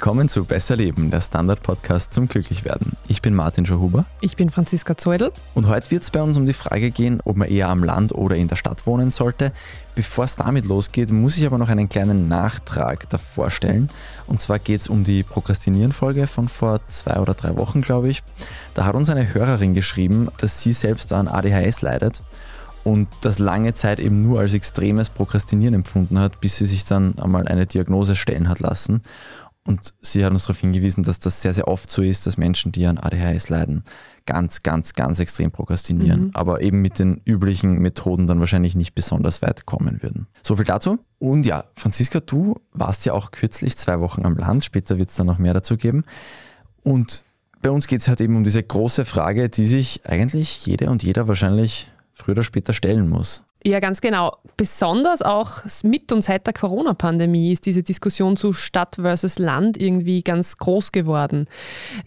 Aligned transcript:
Willkommen 0.00 0.30
zu 0.30 0.46
Besser 0.46 0.76
Leben, 0.76 1.10
der 1.10 1.20
Standard-Podcast 1.20 2.14
zum 2.14 2.26
Glücklichwerden. 2.26 2.92
Ich 3.06 3.20
bin 3.20 3.34
Martin 3.34 3.66
Schauhuber. 3.66 4.06
Ich 4.22 4.34
bin 4.34 4.48
Franziska 4.48 4.96
Zeudel. 4.96 5.30
Und 5.54 5.68
heute 5.68 5.90
wird 5.90 6.04
es 6.04 6.10
bei 6.10 6.22
uns 6.22 6.38
um 6.38 6.46
die 6.46 6.54
Frage 6.54 6.90
gehen, 6.90 7.20
ob 7.26 7.36
man 7.36 7.48
eher 7.48 7.68
am 7.68 7.84
Land 7.84 8.14
oder 8.14 8.34
in 8.34 8.48
der 8.48 8.56
Stadt 8.56 8.86
wohnen 8.86 9.10
sollte. 9.10 9.52
Bevor 9.94 10.24
es 10.24 10.36
damit 10.36 10.64
losgeht, 10.64 11.10
muss 11.10 11.36
ich 11.36 11.44
aber 11.44 11.58
noch 11.58 11.68
einen 11.68 11.90
kleinen 11.90 12.28
Nachtrag 12.28 13.10
davor 13.10 13.50
stellen. 13.50 13.90
Und 14.26 14.40
zwar 14.40 14.58
geht 14.58 14.80
es 14.80 14.88
um 14.88 15.04
die 15.04 15.22
Prokrastinieren-Folge 15.22 16.26
von 16.26 16.48
vor 16.48 16.80
zwei 16.86 17.20
oder 17.20 17.34
drei 17.34 17.58
Wochen, 17.58 17.82
glaube 17.82 18.08
ich. 18.08 18.22
Da 18.72 18.86
hat 18.86 18.94
uns 18.94 19.10
eine 19.10 19.34
Hörerin 19.34 19.74
geschrieben, 19.74 20.28
dass 20.38 20.62
sie 20.62 20.72
selbst 20.72 21.12
an 21.12 21.28
ADHS 21.28 21.82
leidet 21.82 22.22
und 22.84 23.08
das 23.20 23.38
lange 23.38 23.74
Zeit 23.74 24.00
eben 24.00 24.22
nur 24.22 24.40
als 24.40 24.54
extremes 24.54 25.10
Prokrastinieren 25.10 25.74
empfunden 25.74 26.18
hat, 26.18 26.40
bis 26.40 26.56
sie 26.56 26.64
sich 26.64 26.86
dann 26.86 27.18
einmal 27.18 27.46
eine 27.46 27.66
Diagnose 27.66 28.16
stellen 28.16 28.48
hat 28.48 28.60
lassen. 28.60 29.02
Und 29.66 29.92
sie 30.00 30.24
hat 30.24 30.32
uns 30.32 30.44
darauf 30.44 30.58
hingewiesen, 30.58 31.04
dass 31.04 31.20
das 31.20 31.42
sehr, 31.42 31.52
sehr 31.52 31.68
oft 31.68 31.90
so 31.90 32.02
ist, 32.02 32.26
dass 32.26 32.38
Menschen, 32.38 32.72
die 32.72 32.86
an 32.86 32.96
ADHS 32.96 33.50
leiden, 33.50 33.84
ganz, 34.24 34.62
ganz, 34.62 34.94
ganz 34.94 35.20
extrem 35.20 35.50
prokrastinieren, 35.50 36.24
mhm. 36.24 36.30
aber 36.32 36.62
eben 36.62 36.80
mit 36.80 36.98
den 36.98 37.20
üblichen 37.26 37.78
Methoden 37.78 38.26
dann 38.26 38.40
wahrscheinlich 38.40 38.74
nicht 38.74 38.94
besonders 38.94 39.42
weit 39.42 39.66
kommen 39.66 40.02
würden. 40.02 40.28
So 40.42 40.56
viel 40.56 40.64
dazu. 40.64 40.98
Und 41.18 41.44
ja, 41.44 41.64
Franziska, 41.76 42.20
du 42.20 42.56
warst 42.72 43.04
ja 43.04 43.12
auch 43.12 43.32
kürzlich 43.32 43.76
zwei 43.76 44.00
Wochen 44.00 44.24
am 44.24 44.36
Land, 44.36 44.64
später 44.64 44.96
wird 44.96 45.10
es 45.10 45.16
dann 45.16 45.26
noch 45.26 45.38
mehr 45.38 45.52
dazu 45.52 45.76
geben. 45.76 46.04
Und 46.82 47.24
bei 47.60 47.70
uns 47.70 47.86
geht 47.86 48.00
es 48.00 48.08
halt 48.08 48.22
eben 48.22 48.36
um 48.36 48.44
diese 48.44 48.62
große 48.62 49.04
Frage, 49.04 49.50
die 49.50 49.66
sich 49.66 50.06
eigentlich 50.06 50.64
jede 50.64 50.88
und 50.88 51.02
jeder 51.02 51.28
wahrscheinlich 51.28 51.88
früher 52.14 52.32
oder 52.32 52.42
später 52.42 52.72
stellen 52.72 53.08
muss. 53.08 53.44
Ja, 53.62 53.78
ganz 53.78 54.00
genau. 54.00 54.38
Besonders 54.56 55.20
auch 55.20 55.64
mit 55.82 56.12
und 56.12 56.22
seit 56.22 56.46
der 56.46 56.54
Corona-Pandemie 56.54 57.52
ist 57.52 57.66
diese 57.66 57.82
Diskussion 57.82 58.38
zu 58.38 58.54
Stadt 58.54 58.96
versus 58.96 59.38
Land 59.38 59.78
irgendwie 59.78 60.22
ganz 60.22 60.56
groß 60.56 60.92
geworden. 60.92 61.46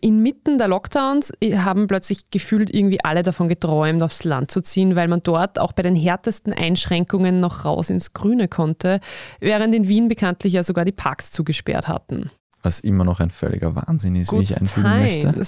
Inmitten 0.02 0.58
der 0.58 0.68
Lockdowns 0.68 1.32
haben 1.58 1.86
plötzlich 1.86 2.32
gefühlt 2.32 2.74
irgendwie 2.74 3.04
alle 3.04 3.22
davon 3.22 3.50
geträumt, 3.50 4.02
aufs 4.02 4.24
Land 4.24 4.50
zu 4.50 4.62
ziehen, 4.62 4.96
weil 4.96 5.08
man 5.08 5.22
dort 5.22 5.60
auch 5.60 5.74
bei 5.74 5.84
den 5.84 5.96
härtesten 5.96 6.54
Einschränkungen 6.54 7.40
noch 7.40 7.66
raus 7.66 7.92
ins 7.92 8.14
Grüne 8.14 8.48
konnte, 8.48 9.00
während 9.40 9.76
in 9.76 9.88
Wien 9.88 10.08
bekanntlich 10.08 10.54
ja 10.54 10.64
sogar 10.64 10.86
die 10.86 10.92
Parks 10.92 11.32
zugesperrt 11.32 11.88
hatten 11.88 12.32
was 12.64 12.80
immer 12.80 13.04
noch 13.04 13.20
ein 13.20 13.30
völliger 13.30 13.76
Wahnsinn 13.76 14.16
ist, 14.16 14.30
Good 14.30 14.40
wie 14.40 14.44
ich 14.44 14.58
einfügen 14.58 14.90
möchte. 14.90 15.34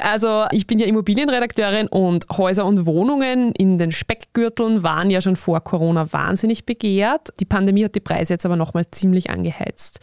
Also 0.00 0.44
ich 0.50 0.66
bin 0.66 0.78
ja 0.78 0.86
Immobilienredakteurin 0.86 1.86
und 1.88 2.26
Häuser 2.30 2.64
und 2.64 2.86
Wohnungen 2.86 3.52
in 3.52 3.78
den 3.78 3.92
Speckgürteln 3.92 4.82
waren 4.82 5.10
ja 5.10 5.20
schon 5.20 5.36
vor 5.36 5.60
Corona 5.60 6.12
wahnsinnig 6.12 6.66
begehrt. 6.66 7.32
Die 7.40 7.44
Pandemie 7.44 7.84
hat 7.84 7.94
die 7.94 8.00
Preise 8.00 8.34
jetzt 8.34 8.46
aber 8.46 8.56
nochmal 8.56 8.86
ziemlich 8.90 9.30
angeheizt. 9.30 10.00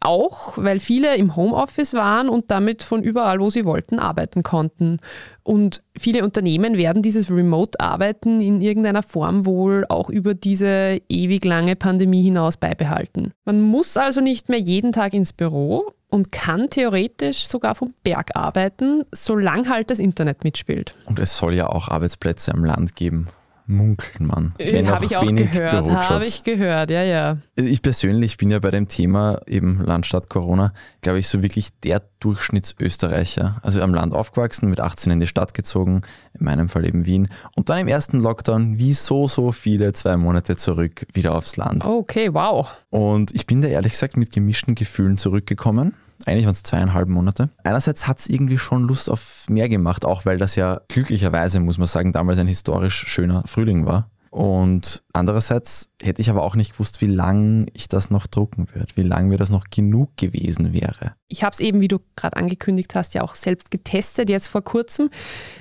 Auch 0.00 0.56
weil 0.56 0.80
viele 0.80 1.16
im 1.16 1.34
Homeoffice 1.36 1.94
waren 1.94 2.28
und 2.28 2.50
damit 2.50 2.82
von 2.82 3.02
überall, 3.02 3.40
wo 3.40 3.50
sie 3.50 3.64
wollten, 3.64 3.98
arbeiten 3.98 4.42
konnten. 4.42 4.98
Und 5.42 5.82
viele 5.96 6.24
Unternehmen 6.24 6.76
werden 6.76 7.02
dieses 7.02 7.30
Remote-Arbeiten 7.30 8.40
in 8.40 8.60
irgendeiner 8.60 9.02
Form 9.02 9.46
wohl 9.46 9.84
auch 9.88 10.10
über 10.10 10.34
diese 10.34 11.00
ewig 11.08 11.44
lange 11.44 11.74
Pandemie 11.74 12.22
hinaus 12.22 12.56
beibehalten. 12.56 13.32
Man 13.44 13.60
muss 13.60 13.96
also 13.96 14.20
nicht 14.20 14.48
mehr 14.48 14.60
jeden 14.60 14.92
Tag 14.92 15.14
ins 15.14 15.32
Büro 15.32 15.92
und 16.08 16.32
kann 16.32 16.70
theoretisch 16.70 17.48
sogar 17.48 17.74
vom 17.74 17.94
Berg 18.02 18.30
arbeiten, 18.34 19.04
solange 19.12 19.68
halt 19.68 19.90
das 19.90 19.98
Internet 19.98 20.44
mitspielt. 20.44 20.94
Und 21.06 21.18
es 21.18 21.36
soll 21.36 21.54
ja 21.54 21.68
auch 21.68 21.88
Arbeitsplätze 21.88 22.52
am 22.52 22.64
Land 22.64 22.96
geben 22.96 23.28
munkelt 23.68 24.20
man. 24.20 24.54
Äh, 24.58 24.84
habe 24.86 25.04
ich 25.04 25.16
auch 25.16 25.26
gehört, 25.26 26.08
habe 26.08 26.24
ich 26.24 26.42
gehört, 26.42 26.90
ja, 26.90 27.02
ja. 27.02 27.36
Ich 27.54 27.82
persönlich 27.82 28.38
bin 28.38 28.50
ja 28.50 28.58
bei 28.58 28.70
dem 28.70 28.88
Thema 28.88 29.40
eben 29.46 29.84
Landstadt 29.84 30.28
Corona, 30.28 30.72
glaube 31.02 31.18
ich, 31.18 31.28
so 31.28 31.42
wirklich 31.42 31.68
der 31.84 32.02
Durchschnittsösterreicher. 32.20 33.60
Also 33.62 33.82
am 33.82 33.92
Land 33.92 34.14
aufgewachsen, 34.14 34.70
mit 34.70 34.80
18 34.80 35.12
in 35.12 35.20
die 35.20 35.26
Stadt 35.26 35.54
gezogen, 35.54 36.02
in 36.38 36.46
meinem 36.46 36.68
Fall 36.68 36.86
eben 36.86 37.04
Wien. 37.04 37.28
Und 37.54 37.68
dann 37.68 37.80
im 37.80 37.88
ersten 37.88 38.20
Lockdown, 38.20 38.78
wie 38.78 38.94
so, 38.94 39.28
so 39.28 39.52
viele, 39.52 39.92
zwei 39.92 40.16
Monate 40.16 40.56
zurück, 40.56 41.06
wieder 41.12 41.34
aufs 41.34 41.56
Land. 41.56 41.84
Okay, 41.84 42.32
wow. 42.32 42.68
Und 42.90 43.34
ich 43.34 43.46
bin 43.46 43.60
da 43.60 43.68
ehrlich 43.68 43.92
gesagt 43.92 44.16
mit 44.16 44.32
gemischten 44.32 44.74
Gefühlen 44.74 45.18
zurückgekommen. 45.18 45.94
Eigentlich 46.26 46.46
waren 46.46 46.52
es 46.52 46.62
zweieinhalb 46.62 47.08
Monate. 47.08 47.50
Einerseits 47.64 48.06
hat 48.06 48.18
es 48.18 48.28
irgendwie 48.28 48.58
schon 48.58 48.82
Lust 48.82 49.10
auf 49.10 49.46
mehr 49.48 49.68
gemacht, 49.68 50.04
auch 50.04 50.26
weil 50.26 50.38
das 50.38 50.56
ja 50.56 50.80
glücklicherweise, 50.88 51.60
muss 51.60 51.78
man 51.78 51.86
sagen, 51.86 52.12
damals 52.12 52.38
ein 52.38 52.46
historisch 52.46 53.06
schöner 53.06 53.42
Frühling 53.46 53.86
war. 53.86 54.10
Und 54.30 55.02
andererseits 55.12 55.88
hätte 56.02 56.20
ich 56.20 56.28
aber 56.28 56.42
auch 56.42 56.54
nicht 56.54 56.72
gewusst, 56.72 57.00
wie 57.00 57.06
lange 57.06 57.66
ich 57.72 57.88
das 57.88 58.10
noch 58.10 58.26
drucken 58.26 58.68
würde, 58.72 58.94
wie 58.94 59.02
lange 59.02 59.28
mir 59.28 59.38
das 59.38 59.48
noch 59.48 59.68
genug 59.70 60.16
gewesen 60.16 60.72
wäre. 60.72 61.14
Ich 61.28 61.42
habe 61.42 61.54
es 61.54 61.60
eben, 61.60 61.80
wie 61.80 61.88
du 61.88 61.98
gerade 62.14 62.36
angekündigt 62.36 62.94
hast, 62.94 63.14
ja 63.14 63.22
auch 63.22 63.34
selbst 63.34 63.70
getestet, 63.70 64.28
jetzt 64.28 64.48
vor 64.48 64.62
kurzem. 64.62 65.10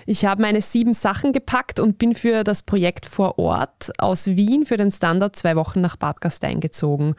Ich 0.06 0.26
habe 0.26 0.42
meine 0.42 0.62
sieben 0.62 0.94
Sachen 0.94 1.32
gepackt 1.32 1.80
und 1.80 1.98
bin 1.98 2.14
für 2.14 2.44
das 2.44 2.62
Projekt 2.62 3.06
vor 3.06 3.40
Ort 3.40 3.92
aus 3.98 4.28
Wien 4.28 4.66
für 4.66 4.78
den 4.78 4.92
Standard 4.92 5.36
zwei 5.36 5.56
Wochen 5.56 5.80
nach 5.80 5.96
Bad 5.96 6.20
Gastein 6.20 6.60
gezogen 6.60 7.16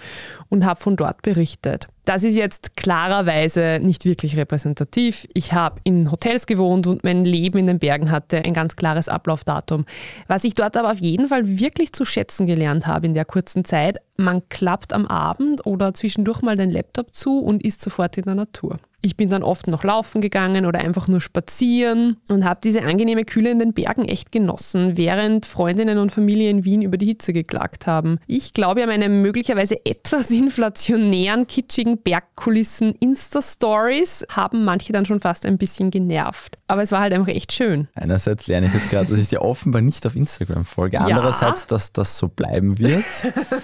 und 0.50 0.66
habe 0.66 0.80
von 0.80 0.96
dort 0.96 1.22
berichtet. 1.22 1.88
Das 2.08 2.24
ist 2.24 2.36
jetzt 2.36 2.74
klarerweise 2.74 3.80
nicht 3.82 4.06
wirklich 4.06 4.38
repräsentativ. 4.38 5.28
Ich 5.34 5.52
habe 5.52 5.78
in 5.84 6.10
Hotels 6.10 6.46
gewohnt 6.46 6.86
und 6.86 7.04
mein 7.04 7.26
Leben 7.26 7.58
in 7.58 7.66
den 7.66 7.78
Bergen 7.78 8.10
hatte 8.10 8.38
ein 8.38 8.54
ganz 8.54 8.76
klares 8.76 9.10
Ablaufdatum. 9.10 9.84
Was 10.26 10.44
ich 10.44 10.54
dort 10.54 10.78
aber 10.78 10.90
auf 10.90 11.00
jeden 11.00 11.28
Fall 11.28 11.58
wirklich 11.58 11.92
zu 11.92 12.06
schätzen 12.06 12.46
gelernt 12.46 12.86
habe 12.86 13.04
in 13.04 13.12
der 13.12 13.26
kurzen 13.26 13.66
Zeit, 13.66 13.98
man 14.16 14.48
klappt 14.48 14.94
am 14.94 15.06
Abend 15.06 15.66
oder 15.66 15.92
zwischendurch 15.92 16.40
mal 16.40 16.56
den 16.56 16.70
Laptop 16.70 17.14
zu 17.14 17.40
und 17.40 17.62
ist 17.62 17.82
sofort 17.82 18.16
in 18.16 18.24
der 18.24 18.36
Natur. 18.36 18.78
Ich 19.08 19.16
bin 19.16 19.30
dann 19.30 19.42
oft 19.42 19.68
noch 19.68 19.84
laufen 19.84 20.20
gegangen 20.20 20.66
oder 20.66 20.80
einfach 20.80 21.08
nur 21.08 21.22
spazieren 21.22 22.18
und 22.28 22.44
habe 22.44 22.60
diese 22.62 22.82
angenehme 22.82 23.24
Kühle 23.24 23.50
in 23.50 23.58
den 23.58 23.72
Bergen 23.72 24.04
echt 24.04 24.32
genossen, 24.32 24.98
während 24.98 25.46
Freundinnen 25.46 25.96
und 25.96 26.12
Familie 26.12 26.50
in 26.50 26.66
Wien 26.66 26.82
über 26.82 26.98
die 26.98 27.06
Hitze 27.06 27.32
geklagt 27.32 27.86
haben. 27.86 28.18
Ich 28.26 28.52
glaube, 28.52 28.82
an 28.82 28.90
meine 28.90 29.08
möglicherweise 29.08 29.86
etwas 29.86 30.30
inflationären, 30.30 31.46
kitschigen 31.46 32.02
Bergkulissen 32.02 32.96
Insta-Stories 33.00 34.26
haben 34.30 34.66
manche 34.66 34.92
dann 34.92 35.06
schon 35.06 35.20
fast 35.20 35.46
ein 35.46 35.56
bisschen 35.56 35.90
genervt. 35.90 36.58
Aber 36.66 36.82
es 36.82 36.92
war 36.92 37.00
halt 37.00 37.14
einfach 37.14 37.28
echt 37.28 37.54
schön. 37.54 37.88
Einerseits 37.94 38.46
lerne 38.46 38.66
ich 38.66 38.74
jetzt 38.74 38.90
gerade, 38.90 39.08
dass 39.08 39.18
ich 39.18 39.28
dir 39.28 39.40
offenbar 39.40 39.80
nicht 39.80 40.06
auf 40.06 40.16
Instagram 40.16 40.66
folge. 40.66 41.00
Andererseits, 41.00 41.62
ja. 41.62 41.66
dass 41.68 41.94
das 41.94 42.18
so 42.18 42.28
bleiben 42.28 42.76
wird. 42.76 43.02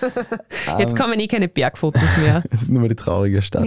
jetzt 0.78 0.96
kommen 0.96 1.20
eh 1.20 1.26
keine 1.26 1.48
Bergfotos 1.48 2.00
mehr. 2.22 2.42
Es 2.54 2.62
ist 2.62 2.70
nur 2.70 2.80
mal 2.80 2.88
die 2.88 2.94
traurige 2.94 3.42
Stadt. 3.42 3.66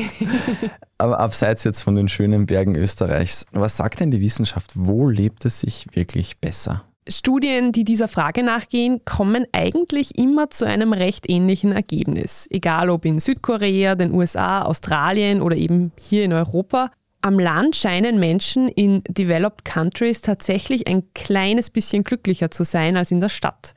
Aber 0.98 1.20
abseits 1.20 1.64
jetzt 1.68 1.84
von 1.84 1.96
den 1.96 2.10
schönen 2.10 2.46
Bergen 2.46 2.76
Österreichs, 2.76 3.46
was 3.52 3.78
sagt 3.78 4.00
denn 4.00 4.12
die 4.12 4.22
Wissenschaft? 4.22 4.72
Wo 4.74 5.08
lebt 5.08 5.46
es 5.46 5.60
sich 5.60 5.86
wirklich 5.94 6.40
besser? 6.40 6.84
Studien, 7.10 7.72
die 7.72 7.84
dieser 7.84 8.08
Frage 8.08 8.44
nachgehen, 8.44 9.02
kommen 9.06 9.46
eigentlich 9.54 10.18
immer 10.18 10.50
zu 10.50 10.66
einem 10.66 10.92
recht 10.92 11.30
ähnlichen 11.30 11.72
Ergebnis. 11.72 12.48
Egal 12.50 12.90
ob 12.90 13.06
in 13.06 13.20
Südkorea, 13.20 13.96
den 13.96 14.14
USA, 14.14 14.64
Australien 14.64 15.42
oder 15.42 15.56
eben 15.56 15.92
hier 15.98 16.26
in 16.26 16.34
Europa. 16.34 16.92
Am 17.28 17.40
Land 17.40 17.76
scheinen 17.76 18.22
Menschen 18.22 18.70
in 18.70 19.04
Developed 19.06 19.66
Countries 19.66 20.22
tatsächlich 20.22 20.88
ein 20.88 21.04
kleines 21.14 21.70
bisschen 21.70 22.06
glücklicher 22.06 22.52
zu 22.52 22.64
sein 22.64 22.96
als 22.96 23.12
in 23.12 23.20
der 23.20 23.28
Stadt. 23.28 23.74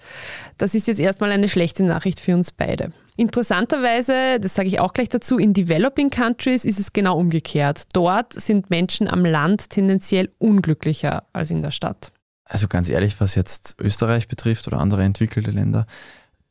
Das 0.57 0.77
ist 0.77 0.87
jetzt 0.87 1.01
erstmal 1.01 1.33
eine 1.33 1.49
schlechte 1.49 1.83
Nachricht 1.83 2.21
für 2.21 2.37
uns 2.37 2.53
beide. 2.53 2.93
Interessanterweise, 3.17 4.39
das 4.39 4.55
sage 4.55 4.69
ich 4.69 4.79
auch 4.79 4.93
gleich 4.93 5.09
dazu, 5.09 5.37
in 5.37 5.53
Developing 5.53 6.11
Countries 6.11 6.65
ist 6.65 6.79
es 6.79 6.93
genau 6.93 7.19
umgekehrt. 7.19 7.89
Dort 7.93 8.35
sind 8.35 8.71
Menschen 8.71 9.09
am 9.09 9.25
Land 9.25 9.69
tendenziell 9.71 10.31
unglücklicher 10.39 11.25
als 11.33 11.51
in 11.51 11.61
der 11.61 11.73
Stadt. 11.73 12.13
Also 12.45 12.69
ganz 12.69 12.89
ehrlich, 12.89 13.21
was 13.21 13.35
jetzt 13.35 13.75
Österreich 13.81 14.29
betrifft 14.29 14.69
oder 14.69 14.79
andere 14.79 15.03
entwickelte 15.03 15.51
Länder, 15.51 15.89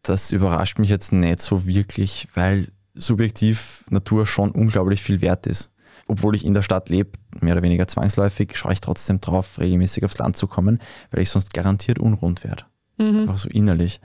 das 0.04 0.34
überrascht 0.34 0.80
mich 0.80 0.90
jetzt 0.90 1.14
nicht 1.14 1.40
so 1.40 1.66
wirklich, 1.66 2.28
weil 2.36 2.68
subjektiv 2.94 3.86
Natur 3.90 4.26
schon 4.26 4.52
unglaublich 4.52 5.02
viel 5.02 5.22
wert 5.22 5.48
ist 5.48 5.72
obwohl 6.08 6.36
ich 6.36 6.46
in 6.46 6.54
der 6.54 6.62
Stadt 6.62 6.90
lebe, 6.90 7.12
mehr 7.42 7.54
oder 7.54 7.64
weniger 7.64 7.88
zwangsläufig, 7.88 8.56
schaue 8.56 8.74
ich 8.74 8.82
trotzdem 8.82 9.22
drauf, 9.22 9.60
regelmäßig 9.60 10.06
aufs 10.06 10.18
Land 10.18 10.38
zu 10.38 10.48
kommen, 10.48 10.80
weil 11.12 11.22
ich 11.22 11.30
sonst 11.30 11.54
garantiert 11.54 12.00
unrund 12.00 12.44
werde. 12.44 12.64
Mhm. 12.98 13.22
Einfach 13.22 13.38
so 13.38 13.50
innerlich. 13.50 14.02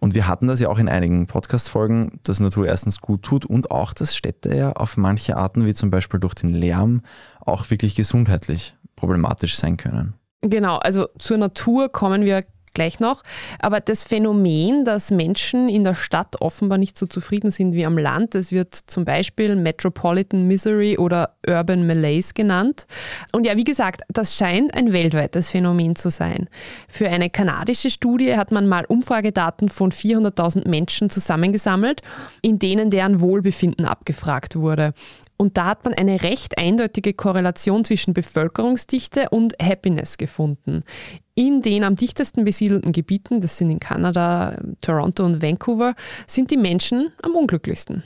Und 0.00 0.14
wir 0.14 0.28
hatten 0.28 0.46
das 0.46 0.60
ja 0.60 0.68
auch 0.68 0.78
in 0.78 0.88
einigen 0.88 1.26
Podcast-Folgen, 1.26 2.20
dass 2.22 2.38
Natur 2.38 2.66
erstens 2.66 3.00
gut 3.00 3.22
tut 3.22 3.44
und 3.44 3.70
auch, 3.70 3.92
dass 3.92 4.14
Städte 4.14 4.56
ja 4.56 4.72
auf 4.72 4.96
manche 4.96 5.36
Arten, 5.36 5.66
wie 5.66 5.74
zum 5.74 5.90
Beispiel 5.90 6.20
durch 6.20 6.34
den 6.34 6.54
Lärm, 6.54 7.02
auch 7.40 7.70
wirklich 7.70 7.96
gesundheitlich 7.96 8.76
problematisch 8.94 9.56
sein 9.56 9.76
können. 9.76 10.14
Genau, 10.40 10.76
also 10.76 11.08
zur 11.18 11.36
Natur 11.36 11.88
kommen 11.88 12.24
wir 12.24 12.44
gleich 12.78 13.00
noch. 13.00 13.24
Aber 13.60 13.80
das 13.80 14.04
Phänomen, 14.04 14.84
dass 14.84 15.10
Menschen 15.10 15.68
in 15.68 15.82
der 15.82 15.96
Stadt 15.96 16.40
offenbar 16.40 16.78
nicht 16.78 16.96
so 16.96 17.06
zufrieden 17.06 17.50
sind 17.50 17.72
wie 17.72 17.84
am 17.84 17.98
Land, 17.98 18.36
das 18.36 18.52
wird 18.52 18.72
zum 18.72 19.04
Beispiel 19.04 19.56
Metropolitan 19.56 20.46
Misery 20.46 20.96
oder 20.96 21.34
Urban 21.44 21.88
Malaise 21.88 22.34
genannt. 22.34 22.86
Und 23.32 23.46
ja, 23.46 23.56
wie 23.56 23.64
gesagt, 23.64 24.02
das 24.08 24.36
scheint 24.36 24.74
ein 24.74 24.92
weltweites 24.92 25.50
Phänomen 25.50 25.96
zu 25.96 26.08
sein. 26.08 26.48
Für 26.86 27.08
eine 27.08 27.30
kanadische 27.30 27.90
Studie 27.90 28.36
hat 28.36 28.52
man 28.52 28.68
mal 28.68 28.84
Umfragedaten 28.84 29.68
von 29.70 29.90
400.000 29.90 30.68
Menschen 30.68 31.10
zusammengesammelt, 31.10 32.02
in 32.42 32.60
denen 32.60 32.90
deren 32.90 33.20
Wohlbefinden 33.20 33.86
abgefragt 33.86 34.54
wurde. 34.54 34.94
Und 35.38 35.56
da 35.56 35.66
hat 35.66 35.84
man 35.84 35.94
eine 35.94 36.22
recht 36.22 36.58
eindeutige 36.58 37.14
Korrelation 37.14 37.84
zwischen 37.84 38.12
Bevölkerungsdichte 38.12 39.28
und 39.30 39.54
Happiness 39.62 40.18
gefunden. 40.18 40.82
In 41.36 41.62
den 41.62 41.84
am 41.84 41.94
dichtesten 41.94 42.44
besiedelten 42.44 42.92
Gebieten, 42.92 43.40
das 43.40 43.56
sind 43.56 43.70
in 43.70 43.78
Kanada, 43.78 44.58
Toronto 44.80 45.24
und 45.24 45.40
Vancouver, 45.40 45.94
sind 46.26 46.50
die 46.50 46.56
Menschen 46.56 47.12
am 47.22 47.36
unglücklichsten. 47.36 48.02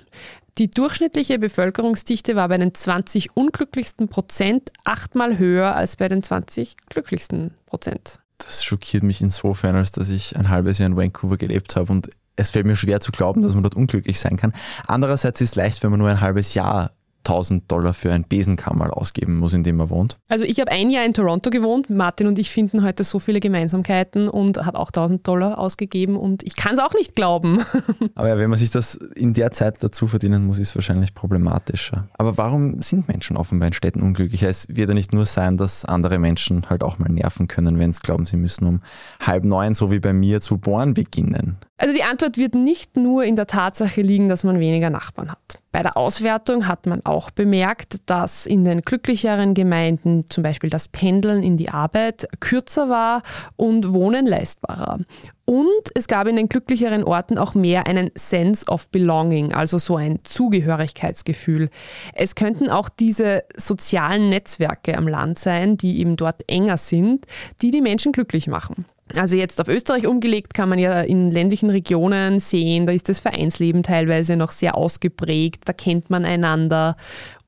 Die 0.58 0.70
durchschnittliche 0.70 1.38
Bevölkerungsdichte 1.38 2.37
war 2.37 2.49
bei 2.49 2.58
den 2.58 2.75
20 2.75 3.34
unglücklichsten 3.34 4.08
Prozent 4.08 4.70
achtmal 4.84 5.38
höher 5.38 5.75
als 5.75 5.96
bei 5.96 6.08
den 6.08 6.23
20 6.23 6.76
glücklichsten 6.90 7.55
Prozent. 7.64 8.19
Das 8.37 8.62
schockiert 8.62 9.02
mich 9.02 9.23
insofern, 9.23 9.75
als 9.76 9.93
dass 9.93 10.11
ich 10.11 10.37
ein 10.37 10.50
halbes 10.50 10.76
Jahr 10.76 10.90
in 10.90 10.96
Vancouver 10.99 11.38
gelebt 11.38 11.76
habe 11.76 11.90
und 11.90 12.11
es 12.37 12.50
fällt 12.50 12.67
mir 12.67 12.76
schwer 12.76 13.00
zu 13.00 13.12
glauben, 13.12 13.43
dass 13.43 13.55
man 13.55 13.62
dort 13.62 13.76
unglücklich 13.76 14.20
sein 14.20 14.37
kann. 14.37 14.52
Andererseits 14.87 15.40
ist 15.40 15.50
es 15.50 15.55
leicht, 15.55 15.82
wenn 15.82 15.90
man 15.90 16.00
nur 16.00 16.11
ein 16.11 16.20
halbes 16.20 16.52
Jahr 16.52 16.93
1000 17.24 17.70
Dollar 17.70 17.94
für 17.94 18.12
ein 18.12 18.24
Besenkammerl 18.24 18.90
ausgeben 18.90 19.38
muss, 19.38 19.52
in 19.52 19.62
dem 19.62 19.80
er 19.80 19.90
wohnt. 19.90 20.19
Also 20.28 20.44
ich 20.44 20.60
habe 20.60 20.70
ein 20.70 20.90
Jahr 20.90 21.04
in 21.04 21.14
Toronto 21.14 21.50
gewohnt. 21.50 21.90
Martin 21.90 22.26
und 22.26 22.38
ich 22.38 22.50
finden 22.50 22.82
heute 22.82 23.04
so 23.04 23.19
viele 23.19 23.40
Gemeinsamkeiten 23.40 24.28
und 24.28 24.58
habe 24.64 24.78
auch 24.78 24.88
1000 24.88 25.26
Dollar 25.26 25.58
ausgegeben 25.58 26.16
und 26.16 26.42
ich 26.42 26.56
kann 26.56 26.74
es 26.74 26.78
auch 26.78 26.94
nicht 26.94 27.14
glauben. 27.14 27.60
Aber 28.14 28.28
ja, 28.28 28.38
wenn 28.38 28.50
man 28.50 28.58
sich 28.58 28.70
das 28.70 28.94
in 28.94 29.34
der 29.34 29.52
Zeit 29.52 29.82
dazu 29.82 30.06
verdienen 30.06 30.46
muss, 30.46 30.58
ist 30.58 30.70
es 30.70 30.74
wahrscheinlich 30.74 31.14
problematischer. 31.14 32.08
Aber 32.19 32.36
warum 32.36 32.82
sind 32.82 33.08
Menschen 33.08 33.36
offenbar 33.36 33.69
in 33.69 33.72
Städten 33.72 34.02
unglücklich? 34.02 34.42
Es 34.42 34.69
wird 34.69 34.88
ja 34.88 34.94
nicht 34.94 35.12
nur 35.12 35.26
sein, 35.26 35.56
dass 35.56 35.84
andere 35.84 36.19
Menschen 36.19 36.69
halt 36.69 36.82
auch 36.82 36.98
mal 36.98 37.08
nerven 37.08 37.48
können, 37.48 37.78
wenn 37.78 37.92
sie 37.92 38.00
glauben, 38.00 38.26
sie 38.26 38.36
müssen 38.36 38.66
um 38.66 38.80
halb 39.20 39.44
neun, 39.44 39.74
so 39.74 39.90
wie 39.90 40.00
bei 40.00 40.12
mir, 40.12 40.40
zu 40.40 40.58
bohren 40.58 40.94
beginnen. 40.94 41.58
Also 41.78 41.94
die 41.94 42.04
Antwort 42.04 42.36
wird 42.36 42.54
nicht 42.54 42.96
nur 42.96 43.24
in 43.24 43.34
der 43.34 43.48
Tatsache 43.48 44.02
liegen, 44.02 44.28
dass 44.28 44.44
man 44.44 44.60
weniger 44.60 44.90
Nachbarn 44.90 45.32
hat. 45.32 45.58
Bei 45.72 45.82
der 45.82 45.96
Auswertung 45.96 46.69
hat 46.69 46.86
man 46.86 47.04
auch 47.04 47.30
bemerkt, 47.30 48.08
dass 48.08 48.46
in 48.46 48.64
den 48.64 48.82
glücklicheren 48.82 49.54
Gemeinden 49.54 50.26
zum 50.28 50.42
Beispiel 50.44 50.70
das 50.70 50.88
Pendeln 50.88 51.42
in 51.42 51.56
die 51.56 51.70
Arbeit 51.70 52.28
kürzer 52.40 52.88
war 52.88 53.22
und 53.56 53.92
Wohnen 53.92 54.26
leistbarer. 54.26 55.00
Und 55.44 55.90
es 55.94 56.06
gab 56.06 56.28
in 56.28 56.36
den 56.36 56.48
glücklicheren 56.48 57.04
Orten 57.04 57.36
auch 57.36 57.54
mehr 57.54 57.86
einen 57.86 58.10
Sense 58.14 58.66
of 58.69 58.90
Belonging, 58.90 59.52
also 59.52 59.78
so 59.78 59.96
ein 59.96 60.20
Zugehörigkeitsgefühl. 60.22 61.69
Es 62.12 62.34
könnten 62.34 62.69
auch 62.69 62.88
diese 62.90 63.44
sozialen 63.56 64.28
Netzwerke 64.28 64.96
am 64.96 65.08
Land 65.08 65.38
sein, 65.38 65.78
die 65.78 65.98
eben 65.98 66.16
dort 66.16 66.48
enger 66.48 66.76
sind, 66.76 67.26
die 67.60 67.70
die 67.70 67.80
Menschen 67.80 68.12
glücklich 68.12 68.46
machen. 68.46 68.84
Also 69.16 69.36
jetzt 69.36 69.60
auf 69.60 69.68
Österreich 69.68 70.06
umgelegt 70.06 70.54
kann 70.54 70.68
man 70.68 70.78
ja 70.78 71.00
in 71.00 71.30
ländlichen 71.30 71.70
Regionen 71.70 72.40
sehen, 72.40 72.86
da 72.86 72.92
ist 72.92 73.08
das 73.08 73.20
Vereinsleben 73.20 73.82
teilweise 73.82 74.36
noch 74.36 74.50
sehr 74.50 74.76
ausgeprägt, 74.76 75.62
da 75.66 75.72
kennt 75.72 76.10
man 76.10 76.24
einander. 76.24 76.96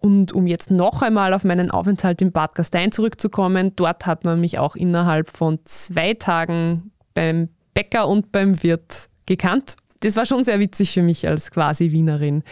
Und 0.00 0.32
um 0.32 0.46
jetzt 0.46 0.70
noch 0.70 1.00
einmal 1.00 1.32
auf 1.32 1.44
meinen 1.44 1.70
Aufenthalt 1.70 2.20
in 2.20 2.32
Bad 2.32 2.54
Gastein 2.54 2.92
zurückzukommen, 2.92 3.74
dort 3.76 4.06
hat 4.06 4.24
man 4.24 4.40
mich 4.40 4.58
auch 4.58 4.76
innerhalb 4.76 5.30
von 5.30 5.58
zwei 5.64 6.14
Tagen 6.14 6.90
beim 7.14 7.48
Bäcker 7.72 8.08
und 8.08 8.30
beim 8.30 8.62
Wirt 8.62 9.08
gekannt 9.26 9.76
das 10.04 10.16
war 10.16 10.26
schon 10.26 10.44
sehr 10.44 10.60
witzig 10.60 10.92
für 10.92 11.02
mich 11.02 11.26
als 11.28 11.50
quasi 11.50 11.90
Wienerin. 11.90 12.42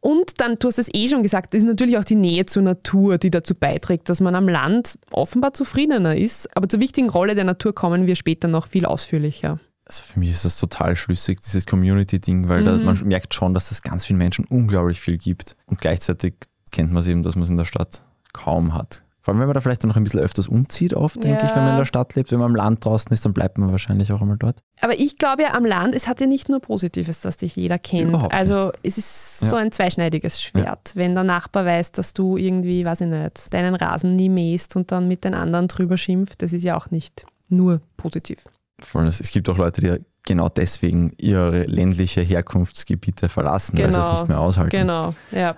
Und 0.00 0.40
dann, 0.40 0.58
du 0.58 0.68
hast 0.68 0.78
es 0.78 0.88
eh 0.92 1.08
schon 1.08 1.22
gesagt, 1.22 1.54
das 1.54 1.60
ist 1.60 1.66
natürlich 1.66 1.98
auch 1.98 2.04
die 2.04 2.14
Nähe 2.14 2.46
zur 2.46 2.62
Natur, 2.62 3.18
die 3.18 3.30
dazu 3.30 3.54
beiträgt, 3.54 4.08
dass 4.08 4.20
man 4.20 4.34
am 4.34 4.48
Land 4.48 4.98
offenbar 5.10 5.54
zufriedener 5.54 6.16
ist. 6.16 6.54
Aber 6.56 6.68
zur 6.68 6.80
wichtigen 6.80 7.08
Rolle 7.08 7.34
der 7.34 7.44
Natur 7.44 7.74
kommen 7.74 8.06
wir 8.06 8.16
später 8.16 8.48
noch 8.48 8.66
viel 8.66 8.84
ausführlicher. 8.84 9.58
Also 9.84 10.02
für 10.02 10.20
mich 10.20 10.30
ist 10.30 10.44
das 10.44 10.58
total 10.58 10.96
schlüssig, 10.96 11.40
dieses 11.40 11.64
Community-Ding, 11.64 12.48
weil 12.48 12.60
mhm. 12.60 12.66
da, 12.66 12.72
man 12.76 13.08
merkt 13.08 13.32
schon, 13.32 13.54
dass 13.54 13.70
es 13.70 13.82
ganz 13.82 14.04
vielen 14.04 14.18
Menschen 14.18 14.44
unglaublich 14.44 15.00
viel 15.00 15.16
gibt. 15.16 15.56
Und 15.66 15.80
gleichzeitig 15.80 16.34
kennt 16.70 16.92
man 16.92 17.00
es 17.00 17.08
eben, 17.08 17.22
dass 17.22 17.36
man 17.36 17.44
es 17.44 17.48
in 17.48 17.56
der 17.56 17.64
Stadt 17.64 18.02
kaum 18.34 18.74
hat. 18.74 19.02
Vor 19.20 19.34
allem, 19.34 19.40
wenn 19.40 19.48
man 19.48 19.54
da 19.54 19.60
vielleicht 19.60 19.84
noch 19.84 19.96
ein 19.96 20.04
bisschen 20.04 20.20
öfters 20.20 20.48
umzieht, 20.48 20.94
oft, 20.94 21.22
denke 21.22 21.42
ja. 21.42 21.48
ich, 21.48 21.54
wenn 21.54 21.62
man 21.62 21.72
in 21.72 21.78
der 21.78 21.84
Stadt 21.84 22.14
lebt. 22.14 22.30
Wenn 22.30 22.38
man 22.38 22.50
am 22.50 22.56
Land 22.56 22.84
draußen 22.84 23.12
ist, 23.12 23.24
dann 23.24 23.34
bleibt 23.34 23.58
man 23.58 23.70
wahrscheinlich 23.70 24.12
auch 24.12 24.20
einmal 24.20 24.36
dort. 24.38 24.60
Aber 24.80 24.98
ich 24.98 25.16
glaube 25.16 25.42
ja, 25.42 25.54
am 25.54 25.64
Land, 25.66 25.94
es 25.94 26.06
hat 26.06 26.20
ja 26.20 26.26
nicht 26.26 26.48
nur 26.48 26.60
Positives, 26.60 27.20
dass 27.20 27.36
dich 27.36 27.56
jeder 27.56 27.78
kennt. 27.78 28.10
Überhaupt 28.10 28.32
also 28.32 28.66
nicht. 28.66 28.78
es 28.84 28.98
ist 28.98 29.42
ja. 29.42 29.48
so 29.48 29.56
ein 29.56 29.72
zweischneidiges 29.72 30.40
Schwert. 30.40 30.90
Ja. 30.90 30.94
Wenn 30.94 31.14
der 31.14 31.24
Nachbar 31.24 31.66
weiß, 31.66 31.92
dass 31.92 32.14
du 32.14 32.36
irgendwie, 32.36 32.84
weiß 32.84 33.02
ich 33.02 33.08
nicht, 33.08 33.52
deinen 33.52 33.74
Rasen 33.74 34.16
nie 34.16 34.28
mähst 34.28 34.76
und 34.76 34.92
dann 34.92 35.08
mit 35.08 35.24
den 35.24 35.34
anderen 35.34 35.68
drüber 35.68 35.96
schimpft, 35.96 36.42
das 36.42 36.52
ist 36.52 36.62
ja 36.62 36.76
auch 36.76 36.90
nicht 36.90 37.26
nur 37.48 37.80
positiv. 37.96 38.44
Vor 38.80 39.00
allem, 39.00 39.08
es 39.08 39.30
gibt 39.32 39.48
auch 39.48 39.58
Leute, 39.58 39.80
die 39.80 40.04
genau 40.24 40.48
deswegen 40.48 41.12
ihre 41.18 41.64
ländliche 41.64 42.20
Herkunftsgebiete 42.20 43.28
verlassen, 43.28 43.76
genau. 43.76 43.86
weil 43.86 43.92
sie 43.94 44.08
es 44.08 44.20
nicht 44.20 44.28
mehr 44.28 44.40
aushalten. 44.40 44.70
Genau, 44.70 45.14
ja. 45.32 45.56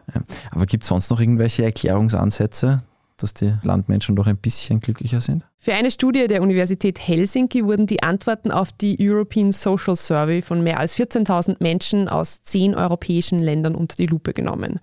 Aber 0.50 0.64
gibt 0.64 0.84
es 0.84 0.88
sonst 0.88 1.10
noch 1.10 1.20
irgendwelche 1.20 1.64
Erklärungsansätze, 1.64 2.82
dass 3.22 3.34
die 3.34 3.54
Landmenschen 3.62 4.16
doch 4.16 4.26
ein 4.26 4.36
bisschen 4.36 4.80
glücklicher 4.80 5.20
sind? 5.20 5.44
Für 5.62 5.74
eine 5.74 5.90
Studie 5.90 6.26
der 6.26 6.40
Universität 6.40 7.06
Helsinki 7.06 7.66
wurden 7.66 7.86
die 7.86 8.02
Antworten 8.02 8.50
auf 8.50 8.72
die 8.72 8.96
European 8.98 9.52
Social 9.52 9.94
Survey 9.94 10.40
von 10.40 10.62
mehr 10.62 10.80
als 10.80 10.98
14.000 10.98 11.56
Menschen 11.58 12.08
aus 12.08 12.42
zehn 12.42 12.74
europäischen 12.74 13.38
Ländern 13.38 13.74
unter 13.74 13.94
die 13.94 14.06
Lupe 14.06 14.32
genommen. 14.32 14.80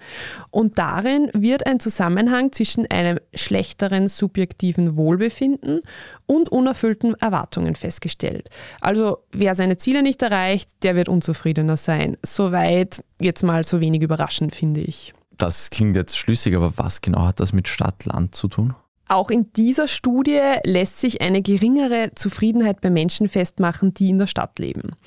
Und 0.51 0.77
darin 0.77 1.31
wird 1.33 1.65
ein 1.65 1.79
Zusammenhang 1.79 2.51
zwischen 2.51 2.85
einem 2.91 3.17
schlechteren 3.33 4.07
subjektiven 4.07 4.95
Wohlbefinden 4.97 5.79
und 6.27 6.49
unerfüllten 6.49 7.15
Erwartungen 7.15 7.73
festgestellt. 7.73 8.51
Also 8.79 9.17
wer 9.31 9.55
seine 9.55 9.79
Ziele 9.79 10.03
nicht 10.03 10.21
erreicht, 10.21 10.69
der 10.83 10.95
wird 10.95 11.09
unzufriedener 11.09 11.77
sein. 11.77 12.17
Soweit 12.21 13.03
jetzt 13.19 13.41
mal 13.41 13.63
so 13.63 13.81
wenig 13.81 14.03
überraschend, 14.03 14.53
finde 14.53 14.81
ich. 14.81 15.15
Das 15.37 15.69
klingt 15.69 15.95
jetzt 15.95 16.17
schlüssig, 16.17 16.55
aber 16.55 16.73
was 16.77 17.01
genau 17.01 17.25
hat 17.25 17.39
das 17.39 17.53
mit 17.53 17.67
Stadt-Land 17.67 18.35
zu 18.35 18.47
tun? 18.47 18.73
Auch 19.09 19.29
in 19.29 19.53
dieser 19.53 19.87
Studie 19.87 20.41
lässt 20.65 20.99
sich 20.99 21.21
eine 21.21 21.41
geringere 21.41 22.11
Zufriedenheit 22.15 22.81
bei 22.81 22.89
Menschen 22.89 23.29
festmachen, 23.29 23.93
die 23.93 24.09
in 24.09 24.19
der 24.19 24.27
Stadt 24.27 24.59
leben. 24.59 24.97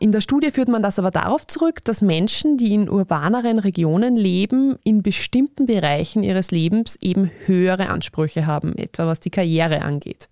In 0.00 0.10
der 0.10 0.20
Studie 0.20 0.50
führt 0.50 0.68
man 0.68 0.82
das 0.82 0.98
aber 0.98 1.10
darauf 1.10 1.46
zurück, 1.46 1.84
dass 1.84 2.02
Menschen, 2.02 2.58
die 2.58 2.74
in 2.74 2.88
urbaneren 2.88 3.58
Regionen 3.60 4.16
leben, 4.16 4.76
in 4.82 5.02
bestimmten 5.02 5.66
Bereichen 5.66 6.24
ihres 6.24 6.50
Lebens 6.50 6.96
eben 6.96 7.30
höhere 7.44 7.88
Ansprüche 7.88 8.46
haben, 8.46 8.76
etwa 8.76 9.06
was 9.06 9.20
die 9.20 9.30
Karriere 9.30 9.82
angeht. 9.82 10.28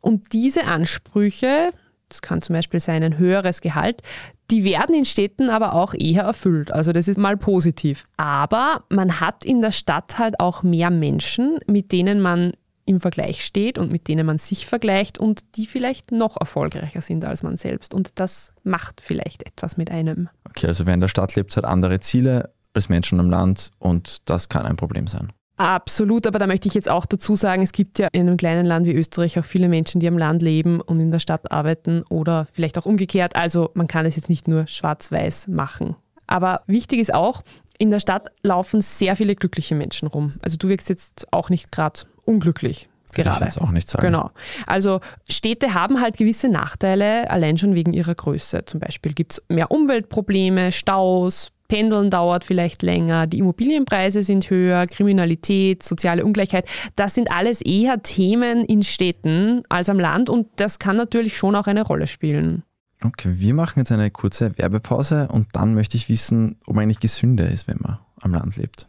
Und 0.00 0.32
diese 0.32 0.64
Ansprüche, 0.64 1.70
das 2.08 2.22
kann 2.22 2.40
zum 2.40 2.54
Beispiel 2.54 2.80
sein 2.80 3.02
ein 3.02 3.18
höheres 3.18 3.60
Gehalt, 3.60 4.02
die 4.50 4.64
werden 4.64 4.94
in 4.94 5.04
Städten 5.04 5.50
aber 5.50 5.74
auch 5.74 5.94
eher 5.94 6.22
erfüllt. 6.22 6.70
Also 6.72 6.92
das 6.92 7.08
ist 7.08 7.18
mal 7.18 7.36
positiv. 7.36 8.06
Aber 8.16 8.84
man 8.88 9.20
hat 9.20 9.44
in 9.44 9.60
der 9.60 9.72
Stadt 9.72 10.18
halt 10.18 10.40
auch 10.40 10.62
mehr 10.62 10.90
Menschen, 10.90 11.58
mit 11.66 11.92
denen 11.92 12.20
man 12.20 12.52
im 12.86 13.00
Vergleich 13.00 13.44
steht 13.44 13.78
und 13.78 13.90
mit 13.90 14.06
denen 14.06 14.24
man 14.24 14.38
sich 14.38 14.66
vergleicht 14.66 15.18
und 15.18 15.40
die 15.56 15.66
vielleicht 15.66 16.12
noch 16.12 16.36
erfolgreicher 16.40 17.00
sind 17.00 17.24
als 17.24 17.42
man 17.42 17.56
selbst. 17.56 17.92
Und 17.92 18.12
das 18.14 18.52
macht 18.62 19.00
vielleicht 19.00 19.44
etwas 19.44 19.76
mit 19.76 19.90
einem. 19.90 20.28
Okay, 20.48 20.68
also 20.68 20.86
wer 20.86 20.94
in 20.94 21.00
der 21.00 21.08
Stadt 21.08 21.34
lebt, 21.34 21.56
hat 21.56 21.64
andere 21.64 21.98
Ziele 21.98 22.52
als 22.74 22.88
Menschen 22.88 23.18
am 23.18 23.28
Land 23.28 23.72
und 23.78 24.28
das 24.30 24.48
kann 24.48 24.64
ein 24.66 24.76
Problem 24.76 25.08
sein. 25.08 25.32
Absolut, 25.56 26.26
aber 26.26 26.38
da 26.38 26.46
möchte 26.46 26.68
ich 26.68 26.74
jetzt 26.74 26.90
auch 26.90 27.06
dazu 27.06 27.34
sagen, 27.34 27.62
es 27.62 27.72
gibt 27.72 27.98
ja 27.98 28.08
in 28.12 28.22
einem 28.22 28.36
kleinen 28.36 28.66
Land 28.66 28.86
wie 28.86 28.94
Österreich 28.94 29.38
auch 29.38 29.44
viele 29.44 29.68
Menschen, 29.68 30.00
die 30.00 30.08
am 30.08 30.18
Land 30.18 30.42
leben 30.42 30.80
und 30.80 31.00
in 31.00 31.10
der 31.10 31.18
Stadt 31.18 31.50
arbeiten 31.50 32.02
oder 32.10 32.46
vielleicht 32.52 32.76
auch 32.76 32.84
umgekehrt. 32.84 33.36
Also 33.36 33.70
man 33.74 33.88
kann 33.88 34.04
es 34.04 34.16
jetzt 34.16 34.28
nicht 34.28 34.48
nur 34.48 34.66
schwarz-weiß 34.66 35.48
machen. 35.48 35.96
Aber 36.26 36.62
wichtig 36.66 37.00
ist 37.00 37.14
auch, 37.14 37.42
in 37.78 37.90
der 37.90 38.00
Stadt 38.00 38.30
laufen 38.42 38.82
sehr 38.82 39.16
viele 39.16 39.34
glückliche 39.34 39.74
Menschen 39.74 40.08
rum. 40.08 40.34
Also 40.42 40.56
du 40.56 40.68
wirkst 40.68 40.88
jetzt 40.88 41.32
auch 41.32 41.48
nicht 41.48 41.72
gerade 41.72 42.00
unglücklich. 42.24 42.88
Gerade. 43.12 43.46
Ich 43.46 43.54
jetzt 43.54 43.60
auch 43.62 43.70
nicht 43.70 43.88
sagen. 43.88 44.04
Genau. 44.04 44.30
Also 44.66 45.00
Städte 45.28 45.72
haben 45.72 46.02
halt 46.02 46.18
gewisse 46.18 46.48
Nachteile, 46.48 47.30
allein 47.30 47.56
schon 47.56 47.74
wegen 47.74 47.94
ihrer 47.94 48.14
Größe. 48.14 48.66
Zum 48.66 48.80
Beispiel 48.80 49.14
gibt 49.14 49.32
es 49.32 49.42
mehr 49.48 49.70
Umweltprobleme, 49.70 50.70
Staus, 50.70 51.52
Pendeln 51.68 52.10
dauert 52.10 52.44
vielleicht 52.44 52.82
länger, 52.82 53.26
die 53.26 53.38
Immobilienpreise 53.38 54.22
sind 54.22 54.50
höher, 54.50 54.86
Kriminalität, 54.86 55.82
soziale 55.82 56.24
Ungleichheit. 56.24 56.66
Das 56.94 57.14
sind 57.14 57.30
alles 57.30 57.60
eher 57.60 58.02
Themen 58.02 58.64
in 58.64 58.82
Städten 58.82 59.62
als 59.68 59.88
am 59.88 59.98
Land 59.98 60.30
und 60.30 60.48
das 60.56 60.78
kann 60.78 60.96
natürlich 60.96 61.36
schon 61.36 61.54
auch 61.54 61.66
eine 61.66 61.82
Rolle 61.82 62.06
spielen. 62.06 62.62
Okay, 63.04 63.34
wir 63.36 63.54
machen 63.54 63.80
jetzt 63.80 63.92
eine 63.92 64.10
kurze 64.10 64.58
Werbepause 64.58 65.28
und 65.30 65.48
dann 65.52 65.74
möchte 65.74 65.96
ich 65.96 66.08
wissen, 66.08 66.56
ob 66.66 66.76
man 66.76 66.84
eigentlich 66.84 67.00
gesünder 67.00 67.50
ist, 67.50 67.68
wenn 67.68 67.78
man 67.80 67.98
am 68.20 68.32
Land 68.32 68.56
lebt. 68.56 68.88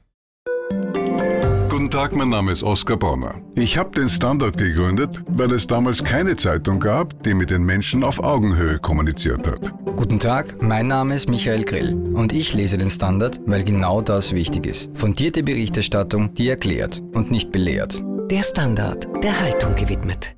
Guten 1.77 1.91
Tag, 1.91 2.15
mein 2.15 2.29
Name 2.29 2.53
ist 2.53 2.63
Oskar 2.63 2.98
Bonner. 2.98 3.36
Ich 3.55 3.77
habe 3.77 3.91
den 3.91 4.10
Standard 4.10 4.57
gegründet, 4.57 5.22
weil 5.27 5.51
es 5.51 5.67
damals 5.67 6.03
keine 6.03 6.36
Zeitung 6.36 6.79
gab, 6.79 7.22
die 7.22 7.36
mit 7.36 7.51
den 7.51 7.63
Menschen 7.63 8.03
auf 8.03 8.19
Augenhöhe 8.19 8.79
kommuniziert 8.79 9.46
hat. 9.46 9.72
Guten 9.96 10.19
Tag, 10.19 10.60
mein 10.60 10.88
Name 10.88 11.13
ist 11.13 11.29
Michael 11.29 11.63
Grill 11.65 11.93
und 11.93 12.34
ich 12.34 12.55
lese 12.55 12.79
den 12.79 12.89
Standard, 12.89 13.39
weil 13.46 13.63
genau 13.63 14.01
das 14.01 14.34
wichtig 14.34 14.65
ist. 14.65 14.89
Fundierte 14.98 15.43
Berichterstattung, 15.43 16.34
die 16.34 16.50
erklärt 16.50 17.03
und 17.13 17.29
nicht 17.29 17.51
belehrt. 17.51 18.03
Der 18.31 18.41
Standard, 18.41 19.07
der 19.24 19.39
Haltung 19.39 19.75
gewidmet. 19.75 20.36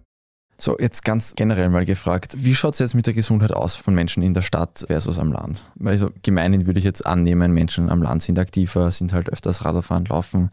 So, 0.57 0.75
jetzt 0.77 1.05
ganz 1.05 1.35
generell 1.35 1.69
mal 1.69 1.85
gefragt, 1.85 2.33
wie 2.37 2.53
schaut 2.53 2.73
es 2.73 2.79
jetzt 2.79 2.95
mit 2.95 3.07
der 3.07 3.13
Gesundheit 3.13 3.53
aus 3.53 3.77
von 3.77 3.95
Menschen 3.95 4.23
in 4.23 4.33
der 4.33 4.41
Stadt 4.41 4.83
versus 4.87 5.17
am 5.17 5.31
Land? 5.31 5.63
Weil 5.75 5.97
so 5.97 6.09
gemeinhin 6.21 6.67
würde 6.67 6.79
ich 6.79 6.85
jetzt 6.85 7.05
annehmen, 7.05 7.53
Menschen 7.53 7.89
am 7.89 8.01
Land 8.01 8.23
sind 8.23 8.37
aktiver, 8.37 8.91
sind 8.91 9.13
halt 9.13 9.29
öfters 9.29 9.63
Radfahren, 9.63 10.03
laufen 10.03 10.49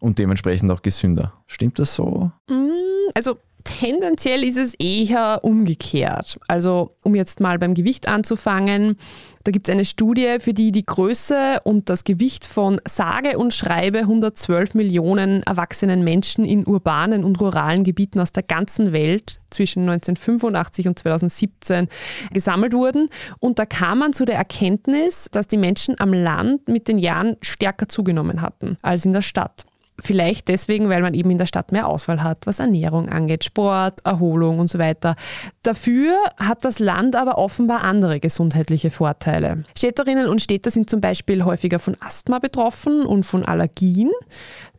und 0.00 0.18
dementsprechend 0.18 0.70
auch 0.70 0.82
gesünder. 0.82 1.32
Stimmt 1.46 1.78
das 1.78 1.94
so? 1.94 2.30
Mm, 2.48 3.10
also 3.14 3.38
tendenziell 3.66 4.44
ist 4.44 4.56
es 4.56 4.74
eher 4.74 5.40
umgekehrt. 5.42 6.38
Also 6.48 6.96
um 7.02 7.14
jetzt 7.14 7.40
mal 7.40 7.58
beim 7.58 7.74
Gewicht 7.74 8.08
anzufangen, 8.08 8.96
da 9.44 9.52
gibt 9.52 9.68
es 9.68 9.72
eine 9.72 9.84
Studie, 9.84 10.38
für 10.40 10.54
die 10.54 10.72
die 10.72 10.84
Größe 10.84 11.60
und 11.64 11.88
das 11.88 12.04
Gewicht 12.04 12.46
von 12.46 12.80
sage 12.86 13.38
und 13.38 13.54
schreibe 13.54 14.00
112 14.00 14.74
Millionen 14.74 15.42
erwachsenen 15.44 16.02
Menschen 16.02 16.44
in 16.44 16.66
urbanen 16.66 17.22
und 17.22 17.40
ruralen 17.40 17.84
Gebieten 17.84 18.18
aus 18.18 18.32
der 18.32 18.42
ganzen 18.42 18.92
Welt 18.92 19.40
zwischen 19.50 19.82
1985 19.88 20.88
und 20.88 20.98
2017 20.98 21.88
gesammelt 22.32 22.72
wurden. 22.72 23.08
Und 23.38 23.58
da 23.58 23.66
kam 23.66 23.98
man 24.00 24.12
zu 24.12 24.24
der 24.24 24.36
Erkenntnis, 24.36 25.28
dass 25.30 25.46
die 25.46 25.58
Menschen 25.58 25.94
am 26.00 26.12
Land 26.12 26.68
mit 26.68 26.88
den 26.88 26.98
Jahren 26.98 27.36
stärker 27.40 27.88
zugenommen 27.88 28.42
hatten 28.42 28.78
als 28.82 29.04
in 29.04 29.12
der 29.12 29.22
Stadt. 29.22 29.64
Vielleicht 29.98 30.48
deswegen, 30.48 30.90
weil 30.90 31.00
man 31.00 31.14
eben 31.14 31.30
in 31.30 31.38
der 31.38 31.46
Stadt 31.46 31.72
mehr 31.72 31.86
Auswahl 31.86 32.22
hat, 32.22 32.46
was 32.46 32.58
Ernährung 32.58 33.08
angeht, 33.08 33.44
Sport, 33.44 34.04
Erholung 34.04 34.58
und 34.58 34.68
so 34.68 34.78
weiter. 34.78 35.16
Dafür 35.62 36.14
hat 36.36 36.64
das 36.66 36.78
Land 36.78 37.16
aber 37.16 37.38
offenbar 37.38 37.82
andere 37.82 38.20
gesundheitliche 38.20 38.90
Vorteile. 38.90 39.64
Städterinnen 39.76 40.28
und 40.28 40.42
Städter 40.42 40.70
sind 40.70 40.90
zum 40.90 41.00
Beispiel 41.00 41.44
häufiger 41.44 41.78
von 41.78 41.96
Asthma 42.00 42.38
betroffen 42.38 43.06
und 43.06 43.24
von 43.24 43.44
Allergien. 43.44 44.10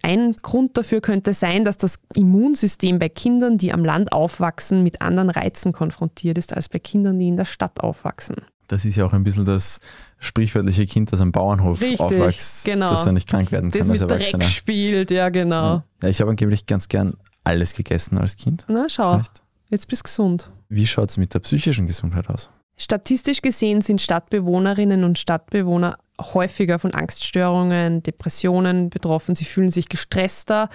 Ein 0.03 0.33
Grund 0.43 0.77
dafür 0.77 1.01
könnte 1.01 1.33
sein, 1.33 1.65
dass 1.65 1.77
das 1.77 1.99
Immunsystem 2.13 2.99
bei 2.99 3.09
Kindern, 3.09 3.57
die 3.57 3.73
am 3.73 3.83
Land 3.83 4.11
aufwachsen, 4.11 4.83
mit 4.83 5.01
anderen 5.01 5.31
Reizen 5.31 5.73
konfrontiert 5.73 6.37
ist 6.37 6.55
als 6.55 6.69
bei 6.69 6.77
Kindern, 6.77 7.17
die 7.17 7.27
in 7.27 7.37
der 7.37 7.45
Stadt 7.45 7.79
aufwachsen. 7.79 8.35
Das 8.67 8.83
ist 8.85 8.95
ja 8.95 9.05
auch 9.05 9.13
ein 9.13 9.23
bisschen 9.23 9.45
das 9.45 9.79
sprichwörtliche 10.19 10.85
Kind, 10.85 11.11
das 11.13 11.21
am 11.21 11.31
Bauernhof 11.31 11.79
Richtig, 11.81 11.99
aufwächst, 12.01 12.65
genau. 12.65 12.89
dass 12.89 13.05
er 13.05 13.13
nicht 13.13 13.29
krank 13.29 13.51
werden 13.51 13.71
kann 13.71 13.79
Das 13.79 13.89
als 13.89 13.99
mit 14.01 14.09
Erwachsener. 14.11 14.43
Dreck 14.43 14.51
spielt, 14.51 15.11
ja 15.11 15.29
genau. 15.29 15.83
Ja, 16.03 16.09
ich 16.09 16.19
habe 16.19 16.29
angeblich 16.31 16.65
ganz 16.65 16.87
gern 16.87 17.15
alles 17.43 17.73
gegessen 17.73 18.17
als 18.17 18.35
Kind. 18.35 18.65
Na 18.67 18.87
schau, 18.89 19.13
Vielleicht. 19.13 19.43
jetzt 19.69 19.87
bist 19.87 20.01
du 20.01 20.03
gesund. 20.03 20.51
Wie 20.69 20.85
schaut 20.85 21.09
es 21.09 21.17
mit 21.17 21.33
der 21.33 21.39
psychischen 21.39 21.87
Gesundheit 21.87 22.29
aus? 22.29 22.49
Statistisch 22.75 23.41
gesehen 23.41 23.81
sind 23.81 24.01
Stadtbewohnerinnen 24.01 25.03
und 25.03 25.17
Stadtbewohner 25.17 25.97
häufiger 26.19 26.79
von 26.79 26.93
Angststörungen, 26.93 28.01
Depressionen 28.03 28.89
betroffen. 28.89 29.35
Sie 29.35 29.45
fühlen 29.45 29.71
sich 29.71 29.89
gestresster 29.89 30.69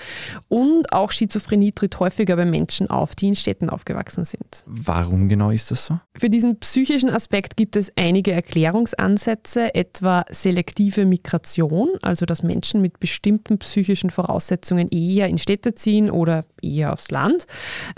und 0.49 0.93
auch 0.93 1.11
Schizophrenie 1.11 1.73
tritt 1.73 1.99
häufiger 2.01 2.37
bei 2.37 2.45
Menschen 2.45 2.89
auf, 2.91 3.15
die 3.15 3.29
in 3.29 3.35
Städten 3.35 3.69
aufgewachsen 3.69 4.25
sind. 4.25 4.63
Warum 4.67 5.29
genau 5.29 5.51
ist 5.51 5.71
das 5.71 5.87
so? 5.87 5.99
Für 6.17 6.31
diesen 6.31 6.59
psychischen 6.61 7.11
Aspekt 7.11 7.57
gibt 7.57 7.77
es 7.77 7.93
einige 7.97 8.33
Erklärungsansätze, 8.33 9.75
etwa 9.75 10.25
selektive 10.31 11.05
Migration, 11.05 11.91
also 12.03 12.27
dass 12.27 12.43
Menschen 12.43 12.81
mit 12.81 13.01
bestimmten 13.01 13.59
psychischen 13.59 14.11
Voraussetzungen 14.11 14.89
eher 14.91 15.29
in 15.29 15.39
Städte 15.39 15.75
ziehen 15.75 16.11
oder 16.11 16.45
eher 16.61 16.93
aufs 16.93 17.11
Land. 17.11 17.47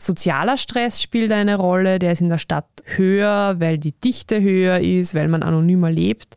Sozialer 0.01 0.57
Stress 0.57 1.03
spielt 1.03 1.33
eine 1.33 1.57
Rolle, 1.57 1.99
der 1.99 2.13
ist 2.13 2.21
in 2.21 2.29
der 2.29 2.39
Stadt 2.39 2.69
höher, 2.85 3.57
weil 3.59 3.79
die 3.79 3.93
Dichte 3.93 4.41
höher 4.41 4.81
ist, 4.81 5.15
weil 5.15 5.29
man 5.29 5.43
anonymer 5.43 5.91
lebt. 5.91 6.37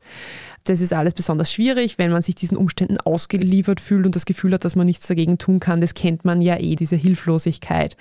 Das 0.68 0.82
ist 0.82 0.92
alles 0.92 1.14
besonders 1.14 1.52
schwierig, 1.52 1.98
wenn 1.98 2.12
man 2.12 2.22
sich 2.22 2.36
diesen 2.36 2.58
Umständen 2.58 3.00
ausgeliefert 3.00 3.80
fühlt 3.80 4.06
und 4.06 4.16
das 4.16 4.26
Gefühl 4.26 4.54
hat, 4.54 4.66
dass 4.66 4.76
man 4.76 4.86
nichts 4.86 5.08
dagegen 5.08 5.38
tun 5.38 5.62
kann. 5.62 5.80
Das 5.80 5.94
kennt 5.94 6.26
man 6.26 6.42
ja 6.42 6.58
eh, 6.58 6.76
diese 6.76 6.98
Hilflosigkeit. 6.98 7.96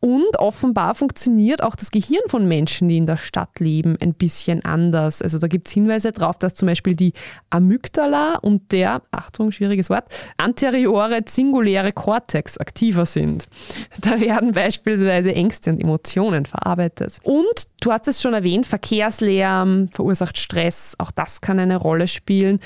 Und 0.00 0.38
offenbar 0.38 0.94
funktioniert 0.94 1.62
auch 1.62 1.76
das 1.76 1.90
Gehirn 1.90 2.22
von 2.28 2.48
Menschen, 2.48 2.88
die 2.88 2.96
in 2.96 3.06
der 3.06 3.18
Stadt 3.18 3.60
leben, 3.60 3.98
ein 4.00 4.14
bisschen 4.14 4.64
anders. 4.64 5.20
Also 5.20 5.38
da 5.38 5.46
gibt 5.46 5.66
es 5.66 5.74
Hinweise 5.74 6.10
darauf, 6.10 6.38
dass 6.38 6.54
zum 6.54 6.66
Beispiel 6.66 6.96
die 6.96 7.12
Amygdala 7.50 8.36
und 8.40 8.72
der, 8.72 9.02
Achtung, 9.10 9.52
schwieriges 9.52 9.90
Wort, 9.90 10.04
anteriore 10.38 11.20
singuläre 11.28 11.92
Kortex 11.92 12.56
aktiver 12.56 13.04
sind. 13.04 13.46
Da 14.00 14.20
werden 14.20 14.52
beispielsweise 14.52 15.34
Ängste 15.34 15.70
und 15.70 15.80
Emotionen 15.80 16.46
verarbeitet. 16.46 17.18
Und 17.22 17.66
du 17.80 17.92
hast 17.92 18.08
es 18.08 18.22
schon 18.22 18.32
erwähnt, 18.32 18.66
Verkehrslärm 18.66 19.88
verursacht 19.92 20.38
Stress. 20.38 20.94
Auch 20.98 21.10
das 21.10 21.40
kann 21.40 21.58
eine 21.58 21.76
Rolle 21.76 22.05
spielen. 22.12 22.60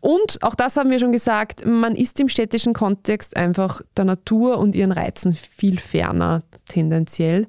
Und 0.00 0.42
auch 0.42 0.54
das 0.54 0.76
haben 0.76 0.90
wir 0.90 0.98
schon 0.98 1.12
gesagt, 1.12 1.64
man 1.64 1.94
ist 1.94 2.20
im 2.20 2.28
städtischen 2.28 2.74
Kontext 2.74 3.36
einfach 3.36 3.80
der 3.96 4.04
Natur 4.04 4.58
und 4.58 4.74
ihren 4.74 4.92
Reizen 4.92 5.32
viel 5.32 5.78
ferner 5.78 6.42
tendenziell. 6.66 7.46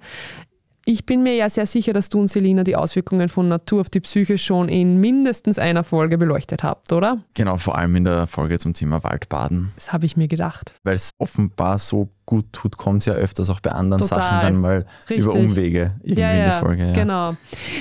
Ich 0.88 1.08
bin 1.08 1.24
mir 1.24 1.36
ja 1.36 1.50
sehr 1.50 1.66
sicher, 1.66 1.94
dass 1.94 2.10
du 2.10 2.20
und 2.20 2.28
Selina 2.28 2.64
die 2.64 2.76
Auswirkungen 2.76 3.28
von 3.28 3.50
Natur 3.50 3.82
auf 3.82 3.90
die 3.90 4.02
Psyche 4.02 4.38
schon 4.38 4.70
in 4.70 5.02
mindestens 5.02 5.58
einer 5.58 5.84
Folge 5.84 6.20
beleuchtet 6.20 6.62
habt, 6.62 6.94
oder? 6.94 7.24
Genau, 7.34 7.58
vor 7.58 7.76
allem 7.76 7.96
in 7.96 8.04
der 8.04 8.28
Folge 8.28 8.60
zum 8.60 8.76
Thema 8.76 9.04
Waldbaden. 9.04 9.72
Das 9.76 9.92
habe 9.92 10.06
ich 10.06 10.16
mir 10.16 10.28
gedacht. 10.28 10.76
Weil 10.84 10.96
es 10.96 11.10
offenbar 11.18 11.80
so 11.80 12.10
gut 12.26 12.52
tut, 12.52 12.78
kommt 12.78 13.02
es 13.02 13.06
ja 13.06 13.14
öfters 13.14 13.50
auch 13.50 13.60
bei 13.60 13.72
anderen 13.72 14.02
Total. 14.02 14.20
Sachen 14.20 14.42
dann 14.42 14.60
mal 14.60 14.86
Richtig. 15.10 15.26
über 15.26 15.34
Umwege 15.34 15.96
irgendwie 16.02 16.22
Ja, 16.22 16.32
in 16.32 16.38
ja, 16.40 16.46
der 16.46 16.54
Folge. 16.60 16.86
Ja. 16.88 16.94
genau. 16.94 17.36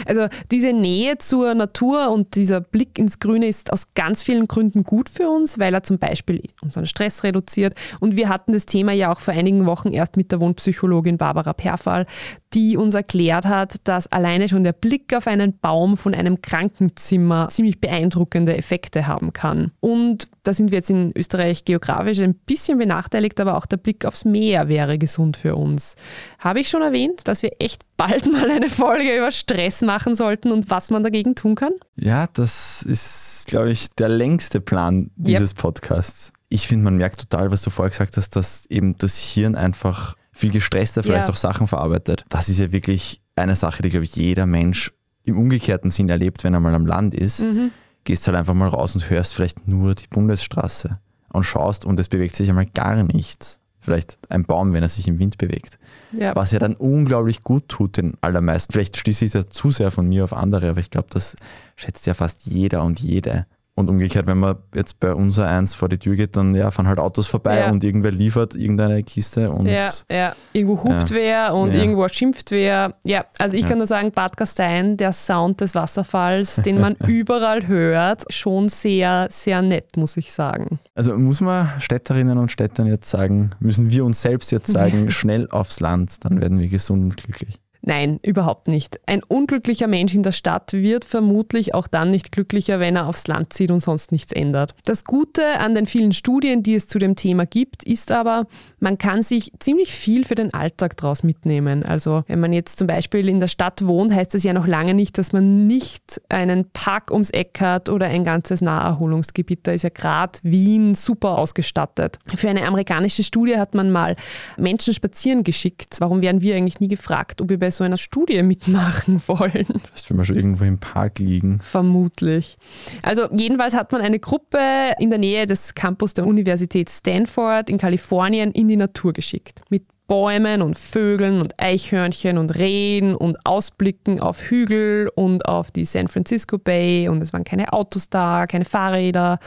Also 0.06 0.26
diese 0.50 0.72
Nähe 0.72 1.18
zur 1.18 1.54
Natur 1.54 2.10
und 2.10 2.34
dieser 2.34 2.60
Blick 2.60 2.98
ins 2.98 3.20
Grüne 3.20 3.46
ist 3.46 3.72
aus 3.72 3.94
ganz 3.94 4.22
vielen 4.22 4.46
Gründen 4.46 4.84
gut 4.84 5.08
für 5.08 5.28
uns, 5.28 5.58
weil 5.58 5.72
er 5.72 5.82
zum 5.82 5.98
Beispiel 5.98 6.42
unseren 6.62 6.86
Stress 6.86 7.22
reduziert. 7.24 7.74
Und 8.00 8.16
wir 8.16 8.28
hatten 8.28 8.52
das 8.52 8.66
Thema 8.66 8.92
ja 8.92 9.12
auch 9.12 9.20
vor 9.20 9.34
einigen 9.34 9.66
Wochen 9.66 9.92
erst 9.92 10.16
mit 10.16 10.30
der 10.30 10.40
Wohnpsychologin 10.40 11.16
Barbara 11.16 11.52
Perfall, 11.52 12.06
die 12.52 12.76
uns 12.76 12.94
erklärt 12.94 13.46
hat, 13.46 13.76
dass 13.84 14.10
alleine 14.12 14.48
schon 14.48 14.64
der 14.64 14.72
Blick 14.72 15.14
auf 15.16 15.26
einen 15.26 15.58
Baum 15.58 15.96
von 15.96 16.14
einem 16.14 16.42
Krankenzimmer 16.42 17.48
ziemlich 17.48 17.80
beeindruckende 17.80 18.56
Effekte 18.56 19.06
haben 19.06 19.32
kann. 19.32 19.72
Und 19.80 20.28
da 20.44 20.52
sind 20.52 20.70
wir 20.70 20.78
jetzt 20.78 20.90
in 20.90 21.12
Österreich 21.16 21.64
geografisch 21.64 22.20
ein 22.20 22.34
bisschen 22.34 22.78
benachteiligt, 22.78 23.40
aber 23.40 23.56
auch 23.56 23.66
der 23.66 23.78
Blick 23.78 24.04
aufs 24.04 24.24
Meer 24.24 24.68
wäre 24.68 24.98
gesund 24.98 25.36
für 25.36 25.56
uns. 25.56 25.96
Habe 26.38 26.60
ich 26.60 26.68
schon 26.68 26.82
erwähnt, 26.82 27.26
dass 27.26 27.42
wir 27.42 27.50
echt 27.58 27.82
bald 27.96 28.24
mal 28.32 28.50
eine 28.50 28.70
Folge 28.70 29.16
über 29.16 29.30
Stress 29.30 29.80
machen 29.82 30.14
sollten 30.14 30.52
und 30.52 30.70
was 30.70 30.90
man 30.90 31.02
dagegen 31.02 31.34
tun 31.34 31.54
kann? 31.56 31.72
Ja, 31.96 32.28
das 32.34 32.82
ist, 32.82 33.44
glaube 33.48 33.72
ich, 33.72 33.90
der 33.96 34.08
längste 34.08 34.60
Plan 34.60 35.10
dieses 35.16 35.54
Podcasts. 35.54 36.32
Ich 36.48 36.68
finde, 36.68 36.84
man 36.84 36.96
merkt 36.96 37.20
total, 37.28 37.50
was 37.50 37.62
du 37.62 37.70
vorher 37.70 37.90
gesagt 37.90 38.16
hast, 38.16 38.36
dass 38.36 38.66
eben 38.66 38.96
das 38.98 39.18
Hirn 39.18 39.56
einfach 39.56 40.14
viel 40.30 40.50
gestresster 40.52 41.02
vielleicht 41.02 41.26
Ja. 41.28 41.32
auch 41.32 41.36
Sachen 41.38 41.66
verarbeitet. 41.66 42.24
Das 42.28 42.48
ist 42.48 42.58
ja 42.60 42.70
wirklich 42.70 43.20
eine 43.34 43.56
Sache, 43.56 43.82
die, 43.82 43.88
glaube 43.88 44.04
ich, 44.04 44.14
jeder 44.14 44.46
Mensch 44.46 44.92
im 45.24 45.38
umgekehrten 45.38 45.90
Sinn 45.90 46.08
erlebt, 46.10 46.44
wenn 46.44 46.52
er 46.54 46.60
mal 46.60 46.74
am 46.74 46.86
Land 46.86 47.14
ist. 47.14 47.40
Mhm. 47.42 47.70
Gehst 48.04 48.26
halt 48.26 48.36
einfach 48.36 48.54
mal 48.54 48.68
raus 48.68 48.94
und 48.94 49.08
hörst 49.08 49.34
vielleicht 49.34 49.66
nur 49.66 49.94
die 49.94 50.06
Bundesstraße 50.06 50.98
und 51.32 51.44
schaust 51.44 51.84
und 51.84 51.98
es 51.98 52.08
bewegt 52.08 52.36
sich 52.36 52.48
einmal 52.48 52.66
gar 52.66 53.02
nichts. 53.02 53.60
Vielleicht 53.80 54.16
ein 54.30 54.44
Baum, 54.44 54.72
wenn 54.72 54.82
er 54.82 54.88
sich 54.88 55.06
im 55.08 55.18
Wind 55.18 55.36
bewegt. 55.36 55.78
Ja. 56.12 56.34
Was 56.34 56.52
ja 56.52 56.58
dann 56.58 56.74
unglaublich 56.74 57.42
gut 57.42 57.68
tut 57.68 57.98
den 57.98 58.14
allermeisten. 58.22 58.72
Vielleicht 58.72 58.96
schließe 58.96 59.26
ich 59.26 59.32
da 59.32 59.46
zu 59.46 59.70
sehr 59.70 59.90
von 59.90 60.08
mir 60.08 60.24
auf 60.24 60.32
andere, 60.32 60.70
aber 60.70 60.80
ich 60.80 60.90
glaube, 60.90 61.08
das 61.10 61.36
schätzt 61.76 62.06
ja 62.06 62.14
fast 62.14 62.46
jeder 62.46 62.82
und 62.82 63.00
jede. 63.00 63.46
Und 63.76 63.90
umgekehrt, 63.90 64.28
wenn 64.28 64.38
man 64.38 64.56
jetzt 64.72 65.00
bei 65.00 65.12
unser 65.12 65.48
eins 65.48 65.74
vor 65.74 65.88
die 65.88 65.98
Tür 65.98 66.14
geht, 66.14 66.36
dann 66.36 66.54
ja, 66.54 66.70
fahren 66.70 66.86
halt 66.86 67.00
Autos 67.00 67.26
vorbei 67.26 67.58
Ja. 67.58 67.70
und 67.72 67.82
irgendwer 67.82 68.12
liefert 68.12 68.54
irgendeine 68.54 69.02
Kiste 69.02 69.50
und 69.50 69.66
Ja, 69.66 69.90
ja. 70.08 70.32
Irgendwo 70.52 70.84
hupt 70.84 71.10
Ja. 71.10 71.16
wer 71.16 71.54
und 71.54 71.72
Ja. 71.74 71.80
irgendwo 71.80 72.06
schimpft 72.06 72.52
wer. 72.52 72.94
Ja, 73.02 73.24
also 73.38 73.56
ich 73.56 73.66
kann 73.66 73.78
nur 73.78 73.88
sagen, 73.88 74.12
Bad 74.12 74.36
Gastein, 74.36 74.96
der 74.96 75.12
Sound 75.12 75.60
des 75.60 75.74
Wasserfalls, 75.74 76.56
den 76.64 76.80
man 76.80 76.94
überall 77.06 77.66
hört, 77.66 78.32
schon 78.32 78.68
sehr, 78.68 79.26
sehr 79.32 79.60
nett, 79.60 79.96
muss 79.96 80.16
ich 80.16 80.30
sagen. 80.32 80.78
Also 80.94 81.18
muss 81.18 81.40
man 81.40 81.68
Städterinnen 81.80 82.38
und 82.38 82.52
Städtern 82.52 82.86
jetzt 82.86 83.10
sagen, 83.10 83.50
müssen 83.58 83.90
wir 83.90 84.04
uns 84.04 84.22
selbst 84.22 84.52
jetzt 84.52 84.70
sagen, 84.70 85.10
schnell 85.10 85.48
aufs 85.50 85.80
Land, 85.80 86.24
dann 86.24 86.40
werden 86.40 86.60
wir 86.60 86.68
gesund 86.68 87.02
und 87.02 87.16
glücklich. 87.16 87.60
Nein, 87.86 88.18
überhaupt 88.22 88.66
nicht. 88.66 88.98
Ein 89.06 89.22
unglücklicher 89.22 89.86
Mensch 89.86 90.14
in 90.14 90.22
der 90.22 90.32
Stadt 90.32 90.72
wird 90.72 91.04
vermutlich 91.04 91.74
auch 91.74 91.86
dann 91.86 92.10
nicht 92.10 92.32
glücklicher, 92.32 92.80
wenn 92.80 92.96
er 92.96 93.06
aufs 93.06 93.26
Land 93.26 93.52
zieht 93.52 93.70
und 93.70 93.80
sonst 93.80 94.10
nichts 94.10 94.32
ändert. 94.32 94.74
Das 94.86 95.04
Gute 95.04 95.42
an 95.58 95.74
den 95.74 95.84
vielen 95.84 96.12
Studien, 96.12 96.62
die 96.62 96.76
es 96.76 96.86
zu 96.86 96.98
dem 96.98 97.14
Thema 97.14 97.44
gibt, 97.44 97.84
ist 97.84 98.10
aber, 98.10 98.46
man 98.80 98.96
kann 98.96 99.22
sich 99.22 99.52
ziemlich 99.58 99.92
viel 99.92 100.24
für 100.24 100.34
den 100.34 100.54
Alltag 100.54 100.96
daraus 100.96 101.22
mitnehmen. 101.22 101.82
Also 101.82 102.24
wenn 102.26 102.40
man 102.40 102.54
jetzt 102.54 102.78
zum 102.78 102.86
Beispiel 102.86 103.28
in 103.28 103.38
der 103.38 103.48
Stadt 103.48 103.86
wohnt, 103.86 104.14
heißt 104.14 104.32
das 104.32 104.44
ja 104.44 104.54
noch 104.54 104.66
lange 104.66 104.94
nicht, 104.94 105.18
dass 105.18 105.34
man 105.34 105.66
nicht 105.66 106.22
einen 106.30 106.70
Park 106.70 107.10
ums 107.10 107.30
Eck 107.30 107.60
hat 107.60 107.90
oder 107.90 108.06
ein 108.06 108.24
ganzes 108.24 108.62
Naherholungsgebiet. 108.62 109.66
Da 109.66 109.72
ist 109.72 109.82
ja 109.82 109.90
gerade 109.90 110.38
Wien 110.42 110.94
super 110.94 111.36
ausgestattet. 111.36 112.18
Für 112.34 112.48
eine 112.48 112.66
amerikanische 112.66 113.22
Studie 113.22 113.58
hat 113.58 113.74
man 113.74 113.90
mal 113.90 114.16
Menschen 114.56 114.94
spazieren 114.94 115.44
geschickt. 115.44 115.96
Warum 115.98 116.22
werden 116.22 116.40
wir 116.40 116.56
eigentlich 116.56 116.80
nie 116.80 116.88
gefragt, 116.88 117.42
ob 117.42 117.50
wir 117.50 117.58
bei 117.58 117.73
so 117.76 117.84
einer 117.84 117.96
Studie 117.96 118.42
mitmachen 118.42 119.22
wollen? 119.26 119.66
Vielleicht, 119.66 120.10
wenn 120.10 120.16
wir 120.16 120.24
schon 120.24 120.36
irgendwo 120.36 120.64
im 120.64 120.78
Park 120.78 121.18
liegen. 121.18 121.60
Vermutlich. 121.60 122.56
Also 123.02 123.28
jedenfalls 123.32 123.74
hat 123.74 123.92
man 123.92 124.00
eine 124.00 124.18
Gruppe 124.18 124.58
in 124.98 125.10
der 125.10 125.18
Nähe 125.18 125.46
des 125.46 125.74
Campus 125.74 126.14
der 126.14 126.26
Universität 126.26 126.90
Stanford 126.90 127.70
in 127.70 127.78
Kalifornien 127.78 128.52
in 128.52 128.68
die 128.68 128.76
Natur 128.76 129.12
geschickt. 129.12 129.62
Mit 129.70 129.84
Bäumen 130.06 130.60
und 130.60 130.78
Vögeln 130.78 131.40
und 131.40 131.58
Eichhörnchen 131.58 132.36
und 132.36 132.50
Rehen 132.50 133.14
und 133.14 133.38
Ausblicken 133.46 134.20
auf 134.20 134.42
Hügel 134.42 135.10
und 135.14 135.46
auf 135.46 135.70
die 135.70 135.86
San 135.86 136.08
Francisco 136.08 136.58
Bay 136.58 137.08
und 137.08 137.22
es 137.22 137.32
waren 137.32 137.44
keine 137.44 137.72
Autos 137.72 138.10
da, 138.10 138.46
keine 138.46 138.66
Fahrräder 138.66 139.38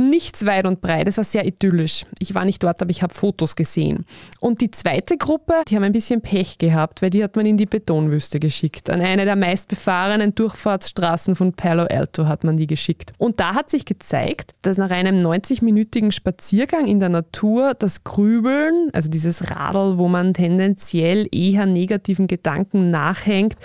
nichts 0.00 0.46
weit 0.46 0.66
und 0.66 0.80
breit. 0.80 1.06
Es 1.08 1.16
war 1.16 1.24
sehr 1.24 1.46
idyllisch. 1.46 2.06
Ich 2.18 2.34
war 2.34 2.44
nicht 2.44 2.62
dort, 2.62 2.80
aber 2.82 2.90
ich 2.90 3.02
habe 3.02 3.14
Fotos 3.14 3.54
gesehen. 3.54 4.04
Und 4.40 4.60
die 4.60 4.70
zweite 4.70 5.16
Gruppe, 5.16 5.54
die 5.68 5.76
haben 5.76 5.84
ein 5.84 5.92
bisschen 5.92 6.20
Pech 6.20 6.58
gehabt, 6.58 7.02
weil 7.02 7.10
die 7.10 7.22
hat 7.22 7.36
man 7.36 7.46
in 7.46 7.56
die 7.56 7.66
Betonwüste 7.66 8.40
geschickt. 8.40 8.90
An 8.90 9.00
eine 9.00 9.24
der 9.24 9.36
meistbefahrenen 9.36 10.34
Durchfahrtsstraßen 10.34 11.34
von 11.34 11.52
Palo 11.52 11.84
Alto 11.84 12.26
hat 12.26 12.44
man 12.44 12.56
die 12.56 12.66
geschickt. 12.66 13.12
Und 13.18 13.40
da 13.40 13.54
hat 13.54 13.70
sich 13.70 13.84
gezeigt, 13.84 14.54
dass 14.62 14.78
nach 14.78 14.90
einem 14.90 15.24
90-minütigen 15.24 16.12
Spaziergang 16.12 16.86
in 16.86 17.00
der 17.00 17.08
Natur 17.10 17.74
das 17.74 18.04
Grübeln, 18.04 18.88
also 18.92 19.10
dieses 19.10 19.50
Radl, 19.50 19.98
wo 19.98 20.08
man 20.08 20.34
tendenziell 20.34 21.28
eher 21.30 21.66
negativen 21.66 22.26
Gedanken 22.26 22.90
nachhängt, 22.90 23.56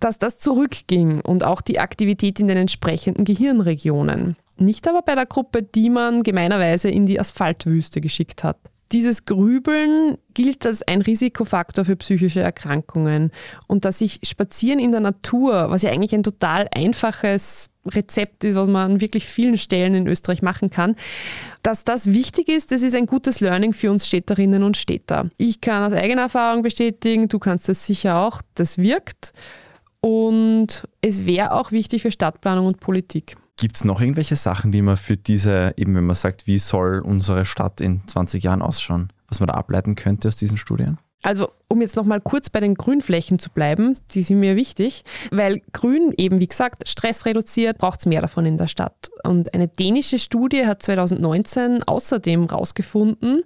dass 0.00 0.18
das 0.18 0.38
zurückging 0.38 1.20
und 1.22 1.44
auch 1.44 1.62
die 1.62 1.78
Aktivität 1.78 2.38
in 2.38 2.48
den 2.48 2.58
entsprechenden 2.58 3.24
Gehirnregionen. 3.24 4.36
Nicht 4.56 4.86
aber 4.88 5.02
bei 5.02 5.14
der 5.14 5.26
Gruppe, 5.26 5.62
die 5.62 5.90
man 5.90 6.22
gemeinerweise 6.22 6.88
in 6.88 7.06
die 7.06 7.18
Asphaltwüste 7.18 8.00
geschickt 8.00 8.44
hat. 8.44 8.58
Dieses 8.92 9.24
Grübeln 9.24 10.18
gilt 10.34 10.64
als 10.66 10.82
ein 10.82 11.02
Risikofaktor 11.02 11.84
für 11.84 11.96
psychische 11.96 12.40
Erkrankungen 12.40 13.32
und 13.66 13.84
dass 13.84 13.98
sich 13.98 14.20
Spazieren 14.22 14.78
in 14.78 14.92
der 14.92 15.00
Natur, 15.00 15.70
was 15.70 15.82
ja 15.82 15.90
eigentlich 15.90 16.14
ein 16.14 16.22
total 16.22 16.68
einfaches 16.72 17.70
Rezept 17.86 18.44
ist, 18.44 18.54
was 18.56 18.68
man 18.68 18.92
an 18.92 19.00
wirklich 19.00 19.26
vielen 19.26 19.58
Stellen 19.58 19.94
in 19.94 20.06
Österreich 20.06 20.42
machen 20.42 20.70
kann, 20.70 20.96
dass 21.62 21.84
das 21.84 22.12
wichtig 22.12 22.48
ist, 22.48 22.70
das 22.70 22.82
ist 22.82 22.94
ein 22.94 23.06
gutes 23.06 23.40
Learning 23.40 23.72
für 23.72 23.90
uns 23.90 24.06
Städterinnen 24.06 24.62
und 24.62 24.76
Städter. 24.76 25.28
Ich 25.38 25.60
kann 25.60 25.82
aus 25.82 25.92
eigener 25.92 26.22
Erfahrung 26.22 26.62
bestätigen, 26.62 27.28
du 27.28 27.38
kannst 27.38 27.68
das 27.68 27.84
sicher 27.86 28.18
auch, 28.18 28.42
das 28.54 28.78
wirkt 28.78 29.32
und 30.00 30.86
es 31.00 31.26
wäre 31.26 31.52
auch 31.52 31.72
wichtig 31.72 32.02
für 32.02 32.12
Stadtplanung 32.12 32.66
und 32.66 32.80
Politik. 32.80 33.36
Gibt 33.56 33.76
es 33.76 33.84
noch 33.84 34.00
irgendwelche 34.00 34.36
Sachen, 34.36 34.72
die 34.72 34.82
man 34.82 34.96
für 34.96 35.16
diese, 35.16 35.74
eben 35.76 35.94
wenn 35.94 36.04
man 36.04 36.16
sagt, 36.16 36.46
wie 36.46 36.58
soll 36.58 37.00
unsere 37.00 37.44
Stadt 37.44 37.80
in 37.80 38.02
20 38.06 38.42
Jahren 38.42 38.62
ausschauen, 38.62 39.12
was 39.28 39.40
man 39.40 39.46
da 39.46 39.54
ableiten 39.54 39.94
könnte 39.94 40.28
aus 40.28 40.36
diesen 40.36 40.56
Studien? 40.56 40.98
Also, 41.24 41.50
um 41.68 41.80
jetzt 41.80 41.96
nochmal 41.96 42.20
kurz 42.20 42.50
bei 42.50 42.60
den 42.60 42.74
Grünflächen 42.74 43.38
zu 43.38 43.48
bleiben, 43.48 43.96
die 44.10 44.22
sind 44.22 44.40
mir 44.40 44.56
wichtig, 44.56 45.04
weil 45.30 45.62
Grün 45.72 46.12
eben, 46.18 46.38
wie 46.38 46.46
gesagt, 46.46 46.86
Stress 46.86 47.24
reduziert, 47.24 47.78
braucht 47.78 48.00
es 48.00 48.06
mehr 48.06 48.20
davon 48.20 48.44
in 48.44 48.58
der 48.58 48.66
Stadt. 48.66 49.10
Und 49.22 49.54
eine 49.54 49.66
dänische 49.66 50.18
Studie 50.18 50.66
hat 50.66 50.82
2019 50.82 51.82
außerdem 51.84 52.48
herausgefunden, 52.48 53.42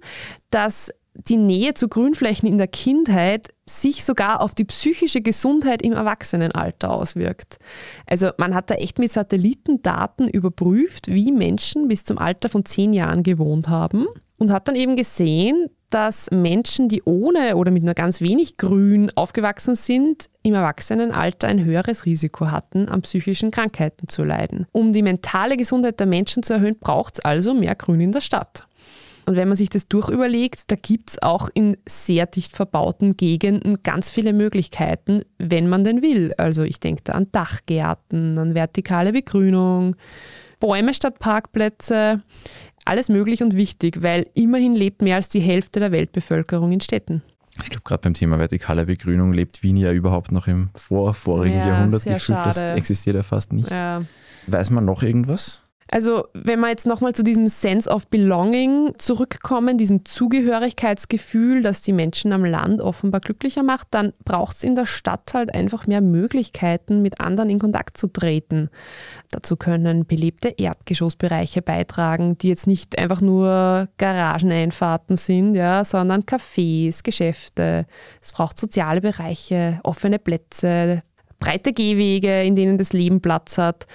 dass 0.49 0.91
die 1.13 1.37
Nähe 1.37 1.73
zu 1.73 1.87
Grünflächen 1.87 2.49
in 2.49 2.57
der 2.57 2.67
Kindheit 2.67 3.47
sich 3.69 4.03
sogar 4.03 4.41
auf 4.41 4.55
die 4.55 4.65
psychische 4.65 5.21
Gesundheit 5.21 5.81
im 5.81 5.93
Erwachsenenalter 5.93 6.91
auswirkt. 6.91 7.57
Also 8.05 8.31
man 8.37 8.55
hat 8.55 8.69
da 8.69 8.75
echt 8.75 8.99
mit 8.99 9.11
Satellitendaten 9.11 10.27
überprüft, 10.27 11.07
wie 11.07 11.31
Menschen 11.31 11.87
bis 11.87 12.03
zum 12.03 12.17
Alter 12.17 12.49
von 12.49 12.65
zehn 12.65 12.93
Jahren 12.93 13.23
gewohnt 13.23 13.69
haben 13.69 14.07
und 14.37 14.51
hat 14.51 14.67
dann 14.67 14.75
eben 14.75 14.95
gesehen, 14.95 15.69
dass 15.89 16.29
Menschen, 16.31 16.87
die 16.87 17.01
ohne 17.03 17.55
oder 17.55 17.71
mit 17.71 17.83
nur 17.83 17.93
ganz 17.93 18.21
wenig 18.21 18.57
Grün 18.57 19.11
aufgewachsen 19.15 19.75
sind, 19.75 20.29
im 20.43 20.53
Erwachsenenalter 20.53 21.47
ein 21.47 21.63
höheres 21.63 22.05
Risiko 22.05 22.51
hatten, 22.51 22.87
an 22.87 23.01
psychischen 23.01 23.51
Krankheiten 23.51 24.07
zu 24.07 24.23
leiden. 24.23 24.67
Um 24.71 24.93
die 24.93 25.01
mentale 25.01 25.57
Gesundheit 25.57 25.99
der 25.99 26.07
Menschen 26.07 26.43
zu 26.43 26.53
erhöhen, 26.53 26.77
braucht 26.79 27.15
es 27.15 27.25
also 27.25 27.53
mehr 27.53 27.75
Grün 27.75 28.01
in 28.01 28.11
der 28.11 28.21
Stadt. 28.21 28.68
Und 29.25 29.35
wenn 29.35 29.47
man 29.47 29.57
sich 29.57 29.69
das 29.69 29.87
durchüberlegt, 29.87 30.71
da 30.71 30.75
gibt 30.75 31.11
es 31.11 31.21
auch 31.21 31.49
in 31.53 31.77
sehr 31.87 32.25
dicht 32.25 32.55
verbauten 32.55 33.15
Gegenden 33.15 33.83
ganz 33.83 34.11
viele 34.11 34.33
Möglichkeiten, 34.33 35.21
wenn 35.37 35.69
man 35.69 35.83
denn 35.83 36.01
will. 36.01 36.33
Also 36.37 36.63
ich 36.63 36.79
denke 36.79 37.03
da 37.03 37.13
an 37.13 37.27
Dachgärten, 37.31 38.37
an 38.37 38.55
vertikale 38.55 39.13
Begrünung, 39.13 39.95
Bäume 40.59 40.93
statt 40.93 41.19
Parkplätze. 41.19 42.21
Alles 42.85 43.09
möglich 43.09 43.43
und 43.43 43.55
wichtig, 43.55 44.01
weil 44.01 44.25
immerhin 44.33 44.75
lebt 44.75 45.01
mehr 45.01 45.17
als 45.17 45.29
die 45.29 45.41
Hälfte 45.41 45.79
der 45.79 45.91
Weltbevölkerung 45.91 46.71
in 46.71 46.81
Städten. 46.81 47.21
Ich 47.61 47.69
glaube, 47.69 47.83
gerade 47.83 48.01
beim 48.01 48.13
Thema 48.13 48.39
vertikale 48.39 48.85
Begrünung 48.85 49.33
lebt 49.33 49.63
Wien 49.63 49.77
ja 49.77 49.91
überhaupt 49.91 50.31
noch 50.31 50.47
im 50.47 50.69
vorvorigen 50.75 51.57
ja, 51.57 51.67
Jahrhundert 51.67 52.03
gefühlt. 52.05 52.39
Das 52.39 52.59
existiert 52.61 53.15
ja 53.15 53.23
fast 53.23 53.53
nicht. 53.53 53.71
Ja. 53.71 54.03
Weiß 54.47 54.69
man 54.69 54.85
noch 54.85 55.03
irgendwas? 55.03 55.63
Also 55.91 56.27
wenn 56.33 56.59
wir 56.59 56.69
jetzt 56.69 56.85
nochmal 56.85 57.15
zu 57.15 57.23
diesem 57.23 57.47
Sense 57.47 57.89
of 57.89 58.07
Belonging 58.07 58.93
zurückkommen, 58.99 59.79
diesem 59.79 60.05
Zugehörigkeitsgefühl, 60.05 61.63
das 61.63 61.81
die 61.81 61.93
Menschen 61.93 62.31
am 62.31 62.45
Land 62.45 62.79
offenbar 62.79 63.21
glücklicher 63.21 63.63
macht, 63.63 63.87
dann 63.91 64.13
braucht 64.23 64.57
es 64.57 64.63
in 64.63 64.75
der 64.75 64.85
Stadt 64.85 65.33
halt 65.33 65.53
einfach 65.53 65.87
mehr 65.87 66.01
Möglichkeiten, 66.01 67.01
mit 67.01 67.19
anderen 67.19 67.49
in 67.49 67.57
Kontakt 67.57 67.97
zu 67.97 68.07
treten. 68.07 68.69
Dazu 69.31 69.55
können 69.55 70.05
belebte 70.05 70.49
Erdgeschossbereiche 70.49 71.63
beitragen, 71.63 72.37
die 72.37 72.49
jetzt 72.49 72.67
nicht 72.67 72.99
einfach 72.99 73.21
nur 73.21 73.87
Garageneinfahrten 73.97 75.17
sind, 75.17 75.55
ja, 75.55 75.83
sondern 75.83 76.21
Cafés, 76.21 77.03
Geschäfte. 77.03 77.87
Es 78.21 78.31
braucht 78.31 78.59
soziale 78.59 79.01
Bereiche, 79.01 79.79
offene 79.83 80.19
Plätze, 80.19 81.01
breite 81.39 81.73
Gehwege, 81.73 82.43
in 82.43 82.55
denen 82.55 82.77
das 82.77 82.93
Leben 82.93 83.21
Platz 83.21 83.57
hat 83.57 83.87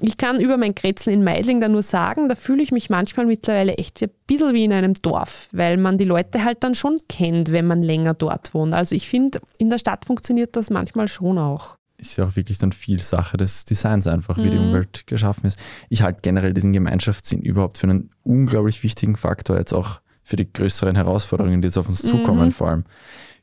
ich 0.00 0.18
kann 0.18 0.40
über 0.40 0.56
mein 0.56 0.74
Kretzel 0.74 1.12
in 1.12 1.24
Meidling 1.24 1.60
da 1.60 1.68
nur 1.68 1.82
sagen, 1.82 2.28
da 2.28 2.34
fühle 2.34 2.62
ich 2.62 2.70
mich 2.70 2.90
manchmal 2.90 3.26
mittlerweile 3.26 3.74
echt 3.76 4.02
ein 4.02 4.10
bisschen 4.26 4.52
wie 4.52 4.64
in 4.64 4.72
einem 4.72 4.94
Dorf, 4.94 5.48
weil 5.52 5.78
man 5.78 5.96
die 5.96 6.04
Leute 6.04 6.44
halt 6.44 6.62
dann 6.64 6.74
schon 6.74 7.00
kennt, 7.08 7.52
wenn 7.52 7.66
man 7.66 7.82
länger 7.82 8.14
dort 8.14 8.52
wohnt. 8.52 8.74
Also 8.74 8.94
ich 8.94 9.08
finde, 9.08 9.40
in 9.58 9.70
der 9.70 9.78
Stadt 9.78 10.04
funktioniert 10.04 10.54
das 10.56 10.68
manchmal 10.70 11.08
schon 11.08 11.38
auch. 11.38 11.76
Ist 11.98 12.18
ja 12.18 12.26
auch 12.26 12.36
wirklich 12.36 12.58
dann 12.58 12.72
viel 12.72 13.00
Sache 13.00 13.38
des 13.38 13.64
Designs 13.64 14.06
einfach, 14.06 14.36
wie 14.36 14.42
mhm. 14.42 14.50
die 14.50 14.58
Umwelt 14.58 15.06
geschaffen 15.06 15.46
ist. 15.46 15.58
Ich 15.88 16.02
halte 16.02 16.20
generell 16.20 16.52
diesen 16.52 16.74
Gemeinschaftssinn 16.74 17.40
überhaupt 17.40 17.78
für 17.78 17.86
einen 17.86 18.10
unglaublich 18.22 18.82
wichtigen 18.82 19.16
Faktor, 19.16 19.56
jetzt 19.56 19.72
auch 19.72 20.00
für 20.22 20.36
die 20.36 20.52
größeren 20.52 20.94
Herausforderungen, 20.94 21.62
die 21.62 21.68
jetzt 21.68 21.78
auf 21.78 21.88
uns 21.88 22.02
mhm. 22.02 22.08
zukommen, 22.08 22.52
vor 22.52 22.68
allem 22.68 22.84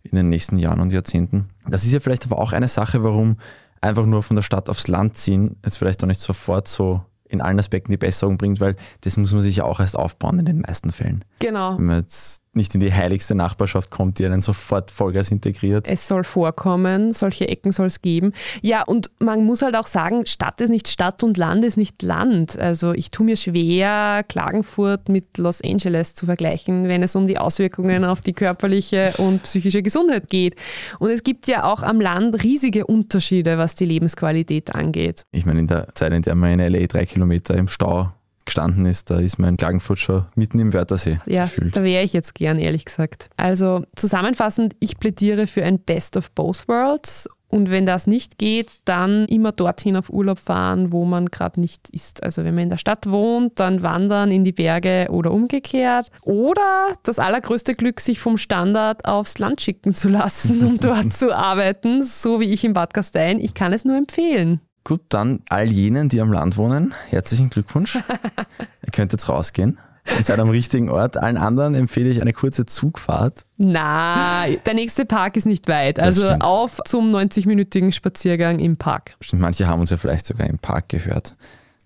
in 0.04 0.18
den 0.18 0.30
nächsten 0.30 0.60
Jahren 0.60 0.82
und 0.82 0.94
Jahrzehnten. 0.94 1.50
Das 1.68 1.84
ist 1.84 1.94
ja 1.94 2.00
vielleicht 2.00 2.26
aber 2.26 2.38
auch 2.38 2.52
eine 2.52 2.68
Sache, 2.68 3.04
warum 3.04 3.38
einfach 3.84 4.06
nur 4.06 4.24
von 4.24 4.36
der 4.36 4.44
Stadt 4.44 4.70
aufs 4.70 4.88
Land 4.88 5.18
ziehen 5.18 5.58
jetzt 5.64 5.78
vielleicht 5.78 6.04
auch 6.04 6.08
nicht 6.08 6.22
sofort 6.22 6.68
so 6.68 7.02
in 7.28 7.42
allen 7.42 7.60
Aspekten 7.60 7.92
die 7.92 7.98
Besserung 7.98 8.38
bringt, 8.38 8.60
weil 8.60 8.76
das 9.02 9.18
muss 9.18 9.34
man 9.34 9.42
sich 9.42 9.58
ja 9.58 9.64
auch 9.64 9.80
erst 9.80 9.98
aufbauen 9.98 10.40
in 10.40 10.46
den 10.46 10.62
meisten 10.62 10.92
Fällen. 10.92 11.26
Genau. 11.40 11.78
Wenn 11.78 11.86
man 11.86 12.00
jetzt 12.02 12.43
nicht 12.54 12.76
in 12.76 12.82
die 12.82 12.94
heiligste 12.94 13.36
Nachbarschaft 13.36 13.90
kommt, 13.90 14.20
die 14.20 14.26
einen 14.26 14.42
sofort 14.42 14.92
Vollgas 14.92 15.32
integriert. 15.32 15.88
Es 15.88 16.08
soll 16.08 16.24
vorkommen, 16.24 17.12
solche 17.12 17.48
Ecken 17.48 17.72
soll 17.72 17.88
es 17.88 18.02
geben. 18.02 18.34
Ja, 18.62 18.84
und 18.84 19.10
man 19.20 19.44
muss 19.44 19.62
halt 19.62 19.76
auch 19.76 19.88
sagen, 19.88 20.26
Stadt 20.26 20.62
ist 20.62 20.70
nicht 20.70 20.88
Stadt 20.88 21.24
und 21.24 21.38
Land 21.38 21.66
ist 21.66 21.78
nicht 21.78 22.02
Land. 22.04 22.58
Also 22.58 22.94
ich 22.94 23.12
tue 23.12 23.26
mir 23.26 23.38
schwer, 23.38 24.24
Klagenfurt 24.28 25.10
mit 25.10 25.38
Los 25.38 25.62
Angeles 25.64 26.16
zu 26.16 26.26
vergleichen, 26.26 26.88
wenn 26.88 27.02
es 27.02 27.16
um 27.16 27.28
die 27.28 27.38
Auswirkungen 27.38 28.06
auf 28.06 28.22
die 28.22 28.34
körperliche 28.34 29.14
und 29.18 29.44
psychische 29.44 29.82
Gesundheit 29.82 30.30
geht. 30.30 30.56
Und 31.00 31.10
es 31.10 31.24
gibt 31.24 31.48
ja 31.48 31.64
auch 31.64 31.82
am 31.82 32.00
Land 32.00 32.44
riesige 32.44 32.86
Unterschiede, 32.86 33.58
was 33.58 33.76
die 33.76 33.86
Lebensqualität 33.86 34.76
angeht. 34.76 35.24
Ich 35.32 35.46
meine, 35.46 35.60
in 35.60 35.68
der 35.68 35.88
Zeit, 35.96 36.14
in 36.14 36.22
der 36.22 36.36
man 36.36 36.60
in 36.60 36.74
LA 36.74 36.86
drei 36.88 37.06
Kilometer 37.06 37.56
im 37.56 37.68
Stau 37.68 38.12
gestanden 38.46 38.86
ist, 38.86 39.10
da 39.10 39.20
ist 39.20 39.40
mein 39.40 39.58
Klagenfurt 39.58 40.00
schon 40.00 40.26
mitten 40.36 40.60
im 40.60 40.74
Wörthersee. 40.74 41.20
Ja, 41.26 41.44
gefühlt. 41.46 41.76
da 41.76 41.84
wäre 41.84 42.04
ich 42.04 42.14
jetzt 42.14 42.36
gern, 42.36 42.60
ehrlich 42.60 42.86
gesagt. 42.86 43.30
Also 43.38 43.84
zusammenfassend, 43.96 44.76
ich 44.80 45.00
plädiere 45.00 45.48
für 45.48 45.64
ein 45.64 45.80
Best 45.80 46.18
of 46.18 46.32
Both 46.32 46.68
Worlds. 46.68 47.28
Und 47.54 47.70
wenn 47.70 47.86
das 47.86 48.08
nicht 48.08 48.40
geht, 48.40 48.72
dann 48.86 49.26
immer 49.26 49.52
dorthin 49.52 49.96
auf 49.96 50.10
Urlaub 50.10 50.40
fahren, 50.40 50.92
wo 50.92 51.06
man 51.06 51.28
gerade 51.28 51.62
nicht 51.62 51.88
ist. 51.90 52.24
Also 52.24 52.44
wenn 52.44 52.56
man 52.56 52.64
in 52.64 52.70
der 52.72 52.78
Stadt 52.78 53.08
wohnt, 53.08 53.60
dann 53.60 53.84
wandern 53.84 54.32
in 54.32 54.44
die 54.44 54.52
Berge 54.52 55.06
oder 55.12 55.30
umgekehrt. 55.30 56.10
Oder 56.24 56.98
das 57.04 57.20
allergrößte 57.20 57.76
Glück, 57.76 58.00
sich 58.00 58.20
vom 58.20 58.40
Standard 58.40 59.06
aufs 59.06 59.38
Land 59.38 59.62
schicken 59.62 59.94
zu 59.94 60.10
lassen, 60.10 60.66
um 60.66 60.80
dort 60.80 61.14
zu 61.14 61.32
arbeiten, 61.32 62.02
so 62.02 62.40
wie 62.40 62.52
ich 62.52 62.64
in 62.64 62.74
Bad 62.74 62.96
Gastein. 62.96 63.40
Ich 63.40 63.54
kann 63.54 63.72
es 63.72 63.86
nur 63.86 63.98
empfehlen. 63.98 64.60
Gut, 64.86 65.02
dann 65.10 65.40
all 65.48 65.72
jenen, 65.72 66.10
die 66.10 66.20
am 66.20 66.32
Land 66.34 66.58
wohnen, 66.58 66.94
herzlichen 67.10 67.50
Glückwunsch. 67.50 67.96
Ihr 68.86 68.92
könnt 68.92 69.14
jetzt 69.14 69.30
rausgehen 69.30 69.78
und 70.18 70.26
seid 70.26 70.40
am 70.40 70.50
richtigen 70.50 70.90
Ort. 70.90 71.16
Allen 71.16 71.38
anderen 71.38 71.74
empfehle 71.74 72.10
ich 72.10 72.22
eine 72.22 72.34
kurze 72.34 72.66
Zugfahrt. 72.66 73.46
Na, 73.56 74.46
der 74.66 74.74
nächste 74.74 75.06
Park 75.06 75.38
ist 75.38 75.46
nicht 75.46 75.70
weit. 75.70 76.00
Das 76.00 76.06
also 76.06 76.26
stimmt. 76.26 76.44
auf 76.44 76.82
zum 76.86 77.16
90-minütigen 77.16 77.94
Spaziergang 77.94 78.60
im 78.60 78.76
Park. 78.76 79.16
Stimmt, 79.22 79.42
manche 79.42 79.68
haben 79.68 79.80
uns 79.80 79.90
ja 79.90 79.96
vielleicht 79.96 80.26
sogar 80.26 80.48
im 80.48 80.60
Park 80.60 80.90
gehört. 80.90 81.36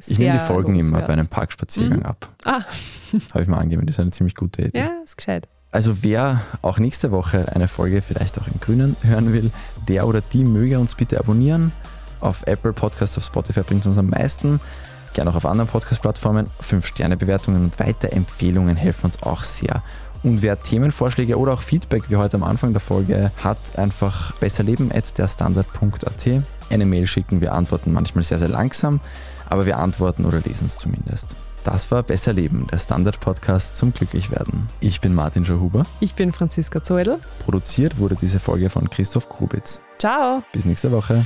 Ich 0.04 0.18
nehme 0.18 0.40
die 0.40 0.46
Folgen 0.46 0.76
immer 0.80 1.02
bei 1.02 1.14
einem 1.14 1.28
Parkspaziergang 1.28 2.00
mhm. 2.00 2.06
ab. 2.06 2.30
Ah. 2.46 2.62
Habe 3.32 3.42
ich 3.42 3.48
mal 3.48 3.58
angegeben, 3.58 3.86
das 3.86 3.96
ist 3.96 4.00
eine 4.00 4.12
ziemlich 4.12 4.34
gute 4.34 4.64
Idee. 4.64 4.80
Ja, 4.80 4.92
ist 5.04 5.18
gescheit. 5.18 5.48
Also 5.70 6.02
wer 6.02 6.42
auch 6.64 6.80
nächste 6.80 7.12
Woche 7.12 7.52
eine 7.54 7.68
Folge 7.68 8.02
vielleicht 8.02 8.40
auch 8.40 8.48
im 8.48 8.60
Grünen 8.60 8.96
hören 9.04 9.34
will, 9.34 9.52
der 9.88 10.08
oder 10.08 10.22
die 10.22 10.44
möge 10.44 10.80
uns 10.80 10.96
bitte 10.96 11.20
abonnieren 11.20 11.72
auf 12.20 12.46
Apple 12.46 12.74
Podcasts, 12.74 13.18
auf 13.18 13.26
Spotify 13.26 13.62
bringt 13.62 13.86
uns 13.86 13.98
am 13.98 14.10
meisten. 14.10 14.60
Gerne 15.14 15.32
auch 15.32 15.36
auf 15.36 15.46
anderen 15.46 15.70
Podcast-Plattformen. 15.70 16.48
Fünf 16.60 16.86
Sterne 16.86 17.18
Bewertungen 17.18 17.64
und 17.64 17.80
weitere 17.80 18.12
Empfehlungen 18.12 18.76
helfen 18.76 19.08
uns 19.08 19.24
auch 19.24 19.44
sehr. 19.44 19.82
Und 20.24 20.42
wer 20.42 20.60
Themenvorschläge 20.60 21.38
oder 21.38 21.54
auch 21.54 21.62
Feedback 21.62 22.10
wie 22.10 22.18
heute 22.18 22.38
am 22.38 22.44
Anfang 22.44 22.74
der 22.74 22.82
Folge 22.82 23.32
hat, 23.44 23.78
einfach 23.78 24.34
besserleben.derstandard.at 24.34 26.44
eine 26.70 26.86
Mail 26.86 27.08
schicken. 27.08 27.42
Wir 27.42 27.54
antworten 27.54 27.94
manchmal 27.94 28.24
sehr, 28.24 28.40
sehr 28.40 28.50
langsam, 28.50 29.00
aber 29.50 29.66
wir 29.66 29.78
antworten 29.78 30.26
oder 30.26 30.42
lesen 30.42 30.66
es 30.66 30.78
zumindest. 30.78 31.36
Das 31.64 31.92
war 31.92 32.04
Besser 32.04 32.34
Leben, 32.34 32.68
der 32.72 32.78
Standard-Podcast 32.78 33.76
zum 33.76 33.94
Glücklichwerden. 33.94 34.70
Ich 34.80 35.02
bin 35.02 35.14
Martin 35.14 35.46
Schauhuber. 35.46 35.84
Ich 36.00 36.16
bin 36.16 36.32
Franziska 36.32 36.84
Zoedl. 36.84 37.20
Produziert 37.44 37.98
wurde 37.98 38.16
diese 38.16 38.40
Folge 38.40 38.70
von 38.70 38.90
Christoph 38.90 39.28
Grubitz. 39.28 39.82
Ciao. 40.00 40.44
Bis 40.54 40.66
nächste 40.66 40.92
Woche. 40.92 41.26